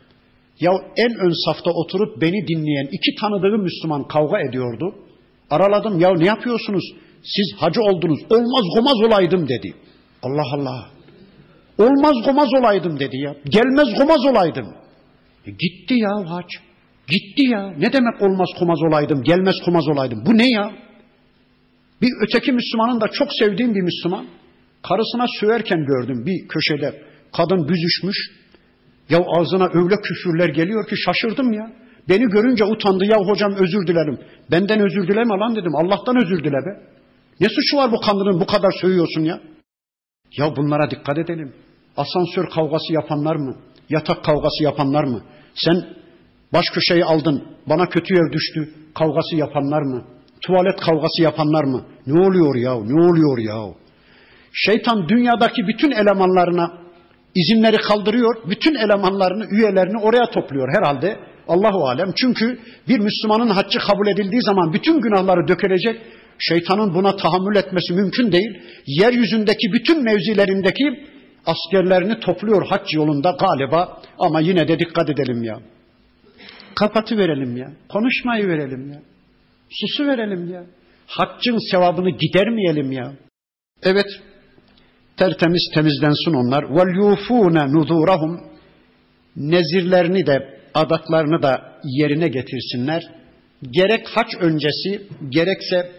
[0.60, 4.94] Ya en ön safta oturup beni dinleyen iki tanıdığım Müslüman kavga ediyordu.
[5.50, 6.84] Araladım ya ne yapıyorsunuz?
[7.22, 8.20] Siz hacı oldunuz.
[8.30, 9.74] Olmaz gomaz olaydım dedi.
[10.22, 10.90] Allah Allah.
[11.78, 13.36] Olmaz gomaz olaydım dedi ya.
[13.44, 14.66] Gelmez gomaz olaydım.
[15.46, 16.46] E gitti ya hac.
[17.08, 17.74] Gitti ya.
[17.78, 20.22] Ne demek olmaz komaz olaydım, gelmez komaz olaydım.
[20.26, 20.72] Bu ne ya?
[22.02, 24.26] Bir öteki Müslümanın da çok sevdiğim bir Müslüman.
[24.82, 27.02] Karısına söverken gördüm bir köşede.
[27.36, 28.16] Kadın büzüşmüş.
[29.10, 31.72] Ya ağzına öyle küfürler geliyor ki şaşırdım ya.
[32.08, 33.04] Beni görünce utandı.
[33.04, 34.18] Ya hocam özür dilerim.
[34.50, 35.76] Benden özür dileme lan dedim.
[35.76, 36.80] Allah'tan özür dile be.
[37.40, 39.40] Ne suçu var bu kadının bu kadar sövüyorsun ya?
[40.36, 41.52] Ya bunlara dikkat edelim.
[41.96, 43.56] Asansör kavgası yapanlar mı?
[43.88, 45.22] Yatak kavgası yapanlar mı?
[45.54, 45.76] Sen
[46.54, 50.04] baş köşeyi aldın, bana kötü yer düştü kavgası yapanlar mı?
[50.40, 51.84] Tuvalet kavgası yapanlar mı?
[52.06, 52.74] Ne oluyor ya?
[52.74, 53.74] Ne oluyor ya?
[54.52, 56.72] Şeytan dünyadaki bütün elemanlarına
[57.34, 58.36] izinleri kaldırıyor.
[58.50, 61.18] Bütün elemanlarını, üyelerini oraya topluyor herhalde.
[61.48, 62.12] Allahu alem.
[62.16, 66.00] Çünkü bir Müslümanın haccı kabul edildiği zaman bütün günahları dökülecek.
[66.38, 68.60] Şeytanın buna tahammül etmesi mümkün değil.
[68.86, 71.04] Yeryüzündeki bütün mevzilerindeki
[71.46, 74.02] askerlerini topluyor hac yolunda galiba.
[74.18, 75.58] Ama yine de dikkat edelim ya.
[76.76, 77.72] Kapatı verelim ya.
[77.88, 79.00] Konuşmayı verelim ya.
[79.70, 80.64] Susu verelim ya.
[81.06, 83.12] Haccın sevabını gidermeyelim ya.
[83.82, 84.06] Evet.
[85.16, 86.64] Tertemiz temizlensin onlar.
[86.76, 88.40] Vel yufune nuzurahum.
[89.36, 93.02] Nezirlerini de adaklarını da yerine getirsinler.
[93.70, 95.92] Gerek haç öncesi gerekse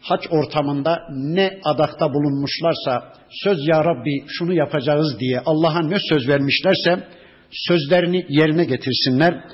[0.00, 7.08] haç ortamında ne adakta bulunmuşlarsa söz ya Rabbi şunu yapacağız diye Allah'a ne söz vermişlerse
[7.50, 9.44] sözlerini yerine getirsinler.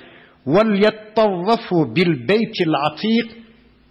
[1.96, 3.30] Bil beytil atik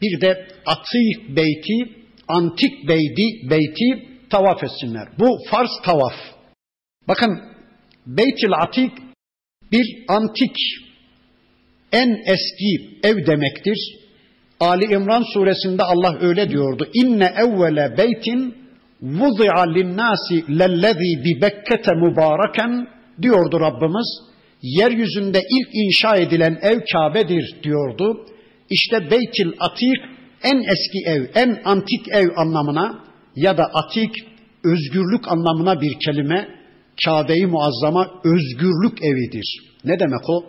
[0.01, 1.93] bir de atik beyti
[2.27, 5.07] antik beyti beyti tavaf etsinler.
[5.19, 6.13] Bu farz tavaf.
[7.07, 7.49] Bakın
[8.05, 8.91] Beytil Atik
[9.71, 10.57] bir antik
[11.91, 13.77] en eski ev demektir.
[14.59, 16.89] Ali İmran suresinde Allah öyle diyordu.
[16.93, 18.55] İnne evvele beytin
[19.01, 22.87] vuzi'a linnâsi lellezî bi Bekke'te mübareken
[23.21, 24.28] diyordu Rabbimiz.
[24.61, 28.25] Yeryüzünde ilk inşa edilen ev Kabe'dir diyordu.
[28.69, 29.97] İşte Beytil Atik
[30.43, 33.03] en eski ev, en antik ev anlamına
[33.35, 34.11] ya da atik
[34.63, 36.47] özgürlük anlamına bir kelime
[37.05, 39.59] Kabe-i Muazzama özgürlük evidir.
[39.83, 40.45] Ne demek o?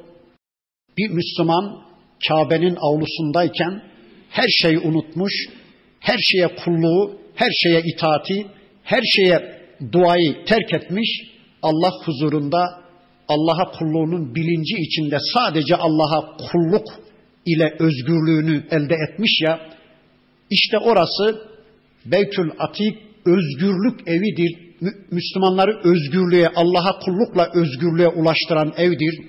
[0.98, 1.82] Bir Müslüman
[2.28, 3.82] Kabe'nin avlusundayken
[4.30, 5.32] her şeyi unutmuş,
[6.00, 8.46] her şeye kulluğu, her şeye itaati,
[8.82, 9.60] her şeye
[9.92, 11.22] duayı terk etmiş,
[11.62, 12.79] Allah huzurunda
[13.34, 16.86] Allah'a kulluğunun bilinci içinde sadece Allah'a kulluk
[17.46, 19.60] ile özgürlüğünü elde etmiş ya,
[20.50, 21.42] işte orası
[22.06, 24.70] Beytül Atik özgürlük evidir.
[25.10, 29.20] Müslümanları özgürlüğe, Allah'a kullukla özgürlüğe ulaştıran evdir.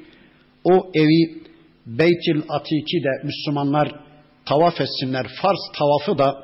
[0.63, 1.41] O evi
[1.85, 3.91] Beytül Atik'i de Müslümanlar
[4.45, 5.27] tavaf etsinler.
[5.41, 6.43] Farz tavafı da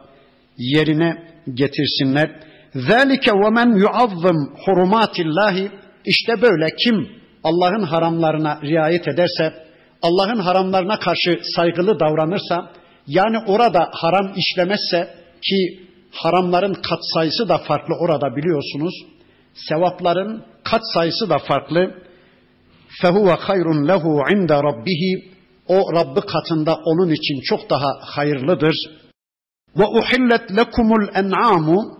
[0.57, 1.13] yerine
[1.53, 2.31] getirsinler.
[2.75, 5.71] Zalike ve men yuazzım hurumatillahi
[6.05, 7.07] işte böyle kim
[7.49, 9.53] Allah'ın haramlarına riayet ederse,
[10.01, 12.71] Allah'ın haramlarına karşı saygılı davranırsa,
[13.07, 15.79] yani orada haram işlemezse ki
[16.11, 18.93] haramların kat sayısı da farklı orada biliyorsunuz.
[19.53, 21.93] Sevapların kat sayısı da farklı.
[23.01, 25.31] Fehuve hayrun lehu inde rabbihi.
[25.67, 28.75] O Rabbi katında onun için çok daha hayırlıdır.
[29.75, 31.97] Uhillet lekumul en'amu.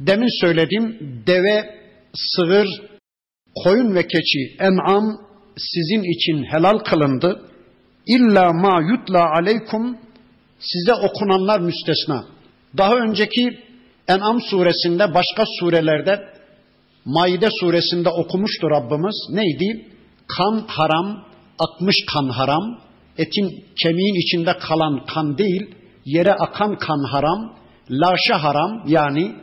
[0.00, 1.78] Demin söyledim deve,
[2.14, 2.68] sığır,
[3.64, 5.04] koyun ve keçi, en'am
[5.56, 7.42] sizin için helal kılındı.
[8.06, 9.98] İlla ma yutla aleykum
[10.58, 12.24] size okunanlar müstesna.
[12.76, 13.58] Daha önceki
[14.08, 16.38] En'am suresinde başka surelerde
[17.04, 19.16] Maide suresinde okumuştu Rabbimiz.
[19.30, 19.86] Neydi?
[20.36, 21.24] Kan haram,
[21.58, 22.80] akmış kan haram,
[23.18, 27.56] etin kemiğin içinde kalan kan değil, yere akan kan haram,
[27.90, 29.34] laşa haram yani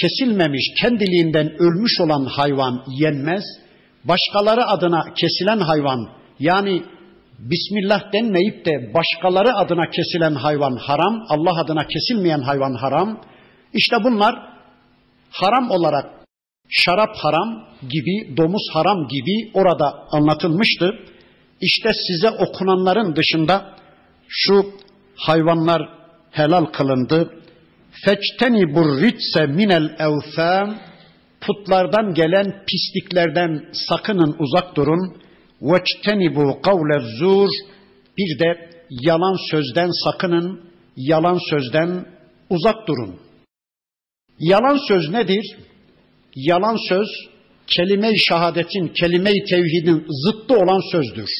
[0.00, 3.44] kesilmemiş, kendiliğinden ölmüş olan hayvan yenmez.
[4.04, 6.82] Başkaları adına kesilen hayvan yani
[7.38, 13.20] Bismillah denmeyip de başkaları adına kesilen hayvan haram, Allah adına kesilmeyen hayvan haram.
[13.74, 14.34] İşte bunlar
[15.30, 16.06] haram olarak
[16.68, 20.98] şarap haram gibi, domuz haram gibi orada anlatılmıştı.
[21.60, 23.76] İşte size okunanların dışında
[24.28, 24.66] şu
[25.16, 25.88] hayvanlar
[26.30, 27.30] helal kılındı
[28.04, 30.78] feçteni burritse minel evtham
[31.40, 35.16] putlardan gelen pisliklerden sakının uzak durun.
[35.62, 37.48] Veçtenibu kavle zur
[38.18, 40.60] bir de yalan sözden sakının,
[40.96, 42.06] yalan sözden
[42.50, 43.16] uzak durun.
[44.38, 45.56] Yalan söz nedir?
[46.34, 47.08] Yalan söz
[47.66, 51.30] kelime-i şehadetin, kelime-i tevhidin zıttı olan sözdür.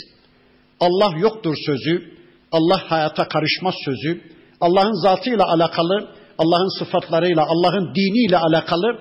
[0.80, 2.16] Allah yoktur sözü,
[2.52, 4.20] Allah hayata karışmaz sözü,
[4.60, 6.08] Allah'ın zatıyla alakalı
[6.38, 8.98] Allah'ın sıfatlarıyla, Allah'ın diniyle alakalı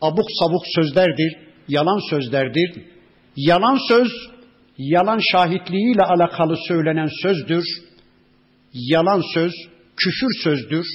[0.00, 1.32] abuk sabuk sözlerdir,
[1.68, 2.84] yalan sözlerdir.
[3.36, 4.12] Yalan söz,
[4.78, 7.64] yalan şahitliğiyle alakalı söylenen sözdür.
[8.72, 9.52] Yalan söz,
[9.96, 10.86] küfür sözdür.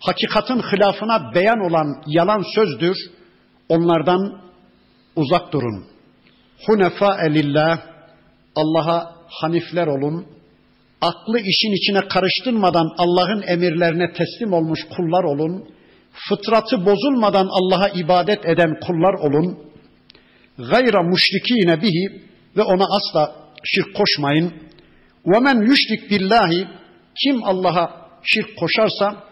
[0.00, 2.96] Hakikatin hilafına beyan olan yalan sözdür.
[3.68, 4.40] Onlardan
[5.16, 5.84] uzak durun.
[6.66, 7.78] Hunefa elillah,
[8.56, 10.26] Allah'a hanifler olun.
[11.00, 15.68] Aklı işin içine karıştırmadan Allah'ın emirlerine teslim olmuş kullar olun.
[16.28, 19.58] Fıtratı bozulmadan Allah'a ibadet eden kullar olun.
[20.58, 22.22] Gayra müşrikine bihi
[22.56, 24.52] ve ona asla şirk koşmayın.
[25.24, 26.68] Men yüşrik billahi
[27.24, 29.24] kim Allah'a şirk koşarsa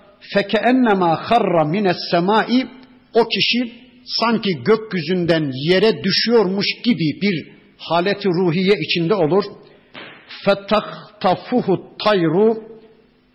[0.66, 2.66] ennema harra mines semai
[3.14, 3.72] o kişi
[4.04, 7.48] sanki gökyüzünden yere düşüyormuş gibi bir
[7.78, 9.44] haleti ruhiye içinde olur.
[10.44, 12.68] Fettahtafuhu tayru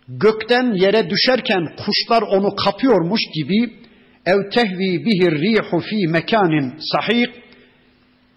[0.08, 3.84] gökten yere düşerken kuşlar onu kapıyormuş gibi
[4.26, 7.26] ev tehvi bihir rihu fi mekanin sahih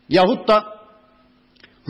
[0.10, 0.64] yahut da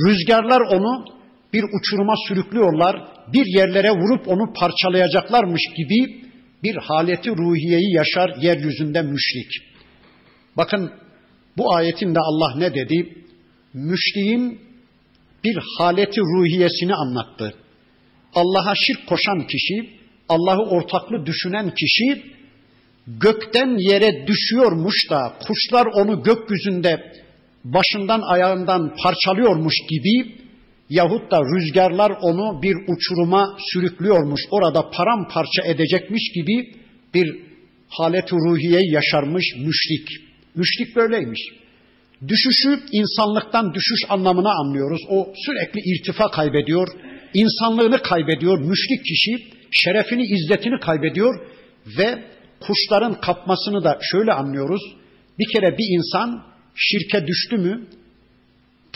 [0.05, 1.05] rüzgarlar onu
[1.53, 6.27] bir uçuruma sürüklüyorlar, bir yerlere vurup onu parçalayacaklarmış gibi
[6.63, 9.51] bir haleti ruhiyeyi yaşar yeryüzünde müşrik.
[10.57, 10.91] Bakın
[11.57, 13.23] bu ayetinde Allah ne dedi?
[13.73, 14.66] Müşriğin
[15.43, 17.53] bir haleti ruhiyesini anlattı.
[18.33, 19.89] Allah'a şirk koşan kişi,
[20.29, 22.23] Allah'ı ortaklı düşünen kişi
[23.07, 27.13] gökten yere düşüyormuş da kuşlar onu gökyüzünde
[27.63, 30.35] başından ayağından parçalıyormuş gibi
[30.89, 36.75] yahut da rüzgarlar onu bir uçuruma sürüklüyormuş, orada paramparça edecekmiş gibi
[37.13, 37.35] bir
[37.89, 40.07] halet ruhiye yaşarmış müşrik.
[40.55, 41.39] Müşrik böyleymiş.
[42.27, 45.01] Düşüşü insanlıktan düşüş anlamına anlıyoruz.
[45.09, 46.87] O sürekli irtifa kaybediyor,
[47.33, 48.59] insanlığını kaybediyor.
[48.59, 51.39] Müşrik kişi şerefini, izzetini kaybediyor
[51.97, 52.23] ve
[52.59, 54.81] kuşların kapmasını da şöyle anlıyoruz.
[55.39, 56.43] Bir kere bir insan
[56.75, 57.87] şirke düştü mü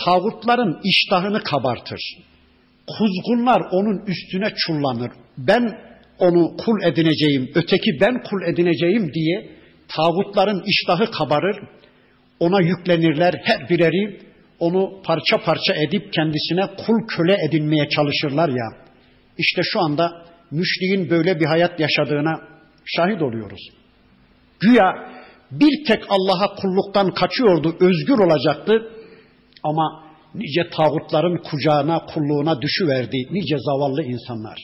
[0.05, 2.01] tağutların iştahını kabartır.
[2.87, 5.11] Kuzgunlar onun üstüne çullanır.
[5.37, 5.77] Ben
[6.19, 9.49] onu kul edineceğim, öteki ben kul edineceğim diye
[9.87, 11.57] tağutların iştahı kabarır.
[12.41, 14.19] Ona yüklenirler her bireri
[14.59, 18.67] onu parça parça edip kendisine kul köle edinmeye çalışırlar ya.
[19.37, 22.41] İşte şu anda müşriğin böyle bir hayat yaşadığına
[22.85, 23.61] şahit oluyoruz.
[24.59, 24.93] Güya
[25.51, 28.91] bir tek Allah'a kulluktan kaçıyordu, özgür olacaktı.
[29.63, 30.03] Ama
[30.35, 34.57] nice tağutların kucağına, kulluğuna düşüverdi nice zavallı insanlar.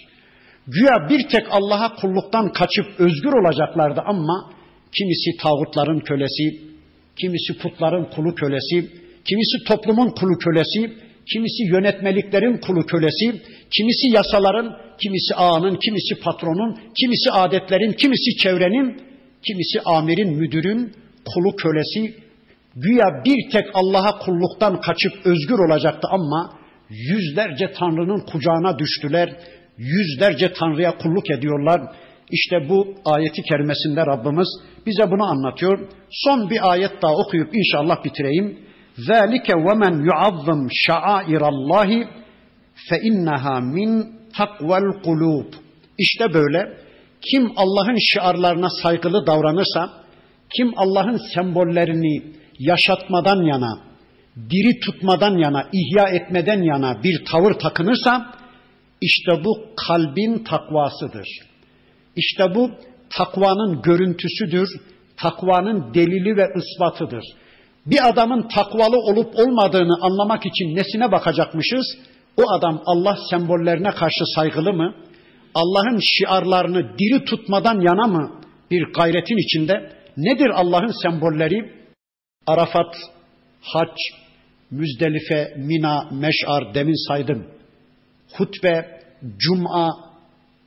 [0.67, 4.51] Güya bir tek Allah'a kulluktan kaçıp özgür olacaklardı ama
[4.97, 6.76] kimisi tağutların kölesi,
[7.19, 8.89] kimisi putların kulu kölesi,
[9.27, 10.93] kimisi toplumun kulu kölesi,
[11.33, 13.41] kimisi yönetmeliklerin kulu kölesi,
[13.77, 19.01] kimisi yasaların, kimisi ağanın, kimisi patronun, kimisi adetlerin, kimisi çevrenin,
[19.47, 20.93] kimisi amirin, müdürün
[21.25, 22.15] kulu kölesi,
[22.75, 26.53] güya bir tek Allah'a kulluktan kaçıp özgür olacaktı ama
[26.89, 29.35] yüzlerce Tanrı'nın kucağına düştüler,
[29.77, 31.81] yüzlerce Tanrı'ya kulluk ediyorlar.
[32.30, 34.48] İşte bu ayeti kerimesinde Rabbimiz
[34.86, 35.88] bize bunu anlatıyor.
[36.10, 38.58] Son bir ayet daha okuyup inşallah bitireyim.
[38.98, 41.90] ذَٰلِكَ وَمَنْ يُعَظِّمْ شَعَائِرَ اللّٰهِ
[42.88, 43.90] فَاِنَّهَا مِنْ
[44.38, 45.46] تَقْوَ الْقُلُوبِ
[45.98, 46.78] İşte böyle
[47.30, 49.90] kim Allah'ın şiarlarına saygılı davranırsa,
[50.56, 52.22] kim Allah'ın sembollerini
[52.58, 53.78] yaşatmadan yana,
[54.50, 58.34] diri tutmadan yana, ihya etmeden yana bir tavır takınırsa,
[59.00, 61.28] işte bu kalbin takvasıdır.
[62.17, 62.71] İşte bu
[63.09, 64.69] takvanın görüntüsüdür,
[65.17, 67.23] takvanın delili ve ispatıdır.
[67.85, 71.97] Bir adamın takvalı olup olmadığını anlamak için nesine bakacakmışız?
[72.37, 74.95] O adam Allah sembollerine karşı saygılı mı?
[75.55, 78.31] Allah'ın şiarlarını diri tutmadan yana mı
[78.71, 79.91] bir gayretin içinde?
[80.17, 81.71] Nedir Allah'ın sembolleri?
[82.47, 82.95] Arafat,
[83.61, 83.95] hac,
[84.71, 87.47] Müzdelife, Mina, Meş'ar demin saydım.
[88.37, 89.01] Hutbe,
[89.37, 90.06] Cuma,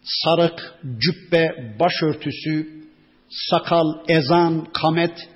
[0.03, 2.67] sarık, cübbe, başörtüsü,
[3.29, 5.29] sakal, ezan, kamet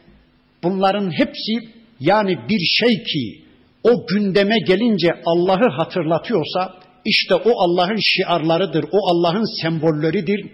[0.62, 1.52] bunların hepsi
[2.00, 3.44] yani bir şey ki
[3.84, 10.46] o gündeme gelince Allah'ı hatırlatıyorsa işte o Allah'ın şiarlarıdır, o Allah'ın sembolleridir.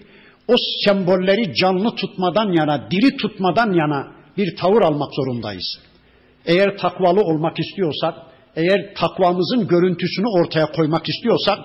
[0.49, 0.55] O
[0.85, 5.79] sembolleri canlı tutmadan yana, diri tutmadan yana bir tavır almak zorundayız.
[6.47, 8.15] Eğer takvalı olmak istiyorsak,
[8.57, 11.59] eğer takvamızın görüntüsünü ortaya koymak istiyorsak,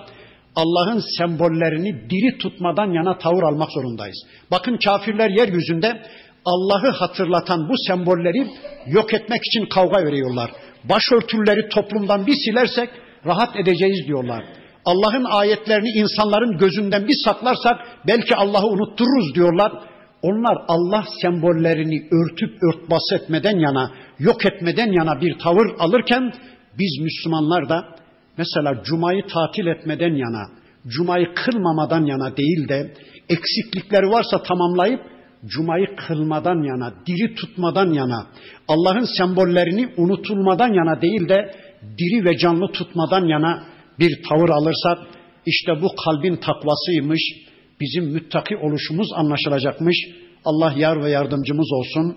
[0.56, 4.16] Allah'ın sembollerini diri tutmadan yana tavır almak zorundayız.
[4.50, 6.02] Bakın kafirler yeryüzünde
[6.44, 8.46] Allah'ı hatırlatan bu sembolleri
[8.86, 10.50] yok etmek için kavga veriyorlar.
[10.84, 12.90] Başörtüleri toplumdan bir silersek
[13.26, 14.44] rahat edeceğiz diyorlar.
[14.84, 17.76] Allah'ın ayetlerini insanların gözünden bir saklarsak
[18.06, 19.72] belki Allah'ı unuttururuz diyorlar.
[20.22, 26.32] Onlar Allah sembollerini örtüp örtbas etmeden yana, yok etmeden yana bir tavır alırken
[26.78, 27.84] biz Müslümanlar da
[28.38, 30.50] mesela cumayı tatil etmeden yana,
[30.86, 32.94] cumayı kılmamadan yana değil de
[33.28, 35.00] eksiklikleri varsa tamamlayıp
[35.46, 38.26] cumayı kılmadan yana, diri tutmadan yana,
[38.68, 41.54] Allah'ın sembollerini unutulmadan yana değil de
[41.98, 43.62] diri ve canlı tutmadan yana
[43.98, 44.98] bir tavır alırsak
[45.46, 47.20] işte bu kalbin takvasıymış,
[47.80, 49.96] bizim müttaki oluşumuz anlaşılacakmış.
[50.44, 52.16] Allah yar ve yardımcımız olsun.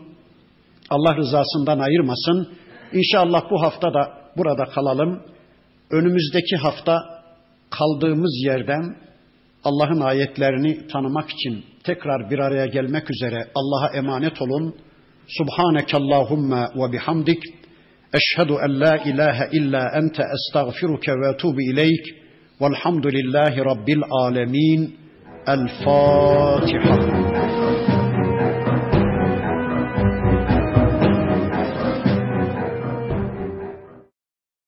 [0.89, 2.47] Allah rızasından ayırmasın.
[2.93, 5.21] İnşallah bu hafta da burada kalalım.
[5.91, 6.99] Önümüzdeki hafta
[7.69, 8.95] kaldığımız yerden
[9.63, 14.75] Allah'ın ayetlerini tanımak için tekrar bir araya gelmek üzere Allah'a emanet olun.
[15.27, 17.43] Subhaneke Allahumma ve bihamdik.
[18.13, 22.05] Eşhedü en la ilahe illa ente estağfiruke ve etubu ileyk.
[22.61, 24.95] Velhamdülillahi Rabbil alemin.
[25.47, 27.38] El Fatiha.